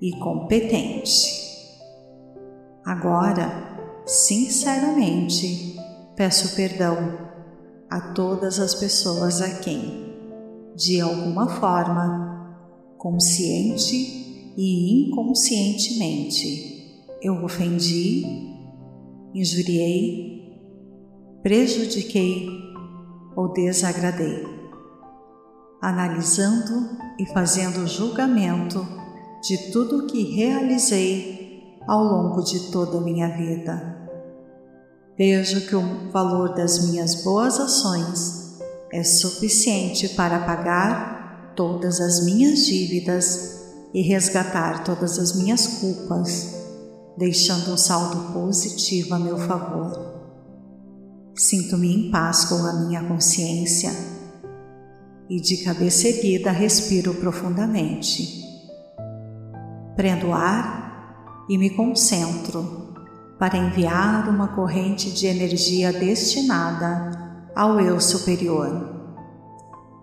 e 0.00 0.12
competente. 0.18 1.42
Agora, 2.84 3.50
sinceramente, 4.04 5.76
peço 6.16 6.54
perdão 6.56 7.18
a 7.90 8.00
todas 8.12 8.58
as 8.58 8.74
pessoas 8.74 9.40
a 9.40 9.58
quem, 9.58 10.11
de 10.74 11.00
alguma 11.00 11.48
forma, 11.48 12.56
consciente 12.98 13.94
e 14.56 15.08
inconscientemente, 15.08 16.72
eu 17.20 17.44
ofendi, 17.44 18.24
injuriei, 19.34 20.60
prejudiquei 21.42 22.48
ou 23.36 23.52
desagradei, 23.52 24.44
analisando 25.80 26.96
e 27.18 27.26
fazendo 27.26 27.86
julgamento 27.86 28.86
de 29.42 29.72
tudo 29.72 29.98
o 29.98 30.06
que 30.06 30.36
realizei 30.36 31.78
ao 31.86 32.04
longo 32.04 32.42
de 32.42 32.70
toda 32.70 32.98
a 32.98 33.00
minha 33.00 33.28
vida. 33.36 34.08
Vejo 35.16 35.66
que 35.66 35.76
o 35.76 36.10
valor 36.10 36.54
das 36.54 36.88
minhas 36.88 37.22
boas 37.22 37.58
ações 37.58 38.41
é 38.92 39.02
suficiente 39.02 40.10
para 40.10 40.40
pagar 40.40 41.54
todas 41.56 41.98
as 41.98 42.24
minhas 42.24 42.66
dívidas 42.66 43.62
e 43.94 44.02
resgatar 44.02 44.84
todas 44.84 45.18
as 45.18 45.34
minhas 45.34 45.66
culpas, 45.66 46.54
deixando 47.16 47.72
um 47.72 47.76
saldo 47.76 48.32
positivo 48.34 49.14
a 49.14 49.18
meu 49.18 49.38
favor. 49.38 50.12
Sinto-me 51.34 51.94
em 51.94 52.10
paz 52.10 52.44
com 52.44 52.56
a 52.56 52.72
minha 52.84 53.02
consciência 53.04 53.90
e 55.28 55.40
de 55.40 55.64
cabeça 55.64 56.08
erguida 56.08 56.50
respiro 56.50 57.14
profundamente. 57.14 58.42
Prendo 59.96 60.28
o 60.28 60.34
ar 60.34 61.46
e 61.48 61.56
me 61.56 61.70
concentro 61.70 62.92
para 63.38 63.56
enviar 63.56 64.28
uma 64.28 64.48
corrente 64.48 65.10
de 65.10 65.26
energia 65.26 65.92
destinada 65.92 67.21
ao 67.54 67.78
eu 67.80 68.00
superior. 68.00 68.90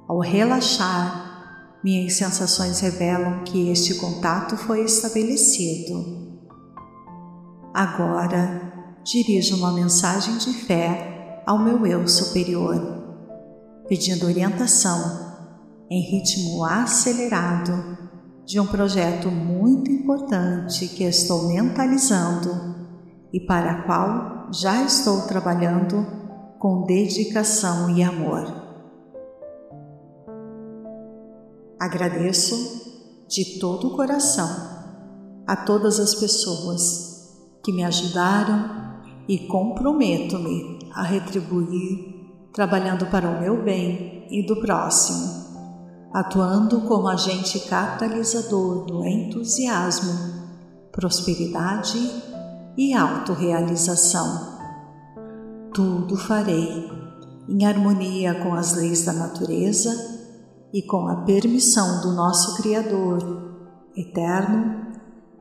Ao 0.07 0.19
relaxar, 0.19 1.79
minhas 1.83 2.13
sensações 2.13 2.79
revelam 2.79 3.43
que 3.43 3.69
este 3.69 3.95
contato 3.95 4.57
foi 4.57 4.83
estabelecido. 4.83 6.19
Agora, 7.73 8.99
dirijo 9.03 9.55
uma 9.55 9.71
mensagem 9.71 10.37
de 10.37 10.53
fé 10.53 11.43
ao 11.45 11.57
meu 11.57 11.85
eu 11.85 12.07
superior, 12.07 12.75
pedindo 13.87 14.25
orientação 14.25 15.29
em 15.89 16.01
ritmo 16.01 16.63
acelerado 16.65 17.97
de 18.45 18.59
um 18.59 18.65
projeto 18.65 19.29
muito 19.29 19.91
importante 19.91 20.87
que 20.87 21.03
estou 21.03 21.47
mentalizando 21.47 22.75
e 23.31 23.39
para 23.39 23.83
qual 23.83 24.51
já 24.51 24.83
estou 24.83 25.21
trabalhando 25.21 26.18
com 26.59 26.83
dedicação 26.83 27.89
e 27.95 28.03
amor. 28.03 28.45
Agradeço 31.79 33.25
de 33.29 33.59
todo 33.59 33.87
o 33.87 33.95
coração 33.95 34.49
a 35.47 35.55
todas 35.55 36.01
as 36.01 36.13
pessoas 36.13 37.39
que 37.63 37.71
me 37.71 37.83
ajudaram 37.85 38.99
e 39.25 39.47
comprometo-me 39.47 40.79
a 40.93 41.03
retribuir, 41.03 42.51
trabalhando 42.53 43.05
para 43.05 43.29
o 43.29 43.39
meu 43.39 43.63
bem 43.63 44.27
e 44.29 44.45
do 44.45 44.59
próximo, 44.59 46.09
atuando 46.13 46.81
como 46.81 47.07
agente 47.07 47.61
catalisador 47.69 48.85
do 48.85 49.05
entusiasmo, 49.05 50.11
prosperidade 50.91 51.99
e 52.77 52.93
autorrealização. 52.93 54.58
Tudo 55.73 56.17
farei 56.17 56.89
em 57.47 57.65
harmonia 57.65 58.35
com 58.35 58.53
as 58.53 58.75
leis 58.75 59.05
da 59.05 59.13
natureza 59.13 59.91
e 60.73 60.81
com 60.81 61.07
a 61.07 61.17
permissão 61.17 62.01
do 62.01 62.11
nosso 62.13 62.61
Criador, 62.61 63.19
eterno, 63.95 64.87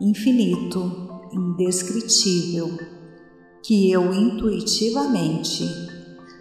infinito, 0.01 1.09
indescritível 1.33 2.69
que 3.63 3.91
eu 3.91 4.13
intuitivamente 4.15 5.65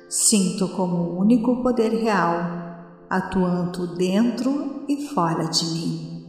sinto 0.09 0.69
como 0.69 0.95
o 0.95 1.19
único 1.19 1.61
poder 1.61 1.91
real 1.91 2.67
atuando 3.09 3.95
dentro 3.95 4.85
e 4.87 5.07
fora 5.07 5.45
de 5.45 5.65
mim. 5.65 6.25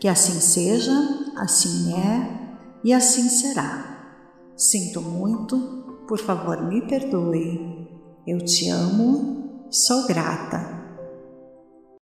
Que 0.00 0.08
assim 0.08 0.40
seja, 0.40 0.92
assim 1.36 1.94
é 1.94 2.58
e 2.84 2.92
assim 2.92 3.28
será. 3.28 3.94
Sinto 4.56 5.00
muito, 5.00 5.85
por 6.06 6.18
favor 6.18 6.62
me 6.62 6.80
perdoe. 6.82 7.88
Eu 8.26 8.44
te 8.44 8.68
amo, 8.68 9.68
sou 9.70 10.06
grata. 10.06 10.75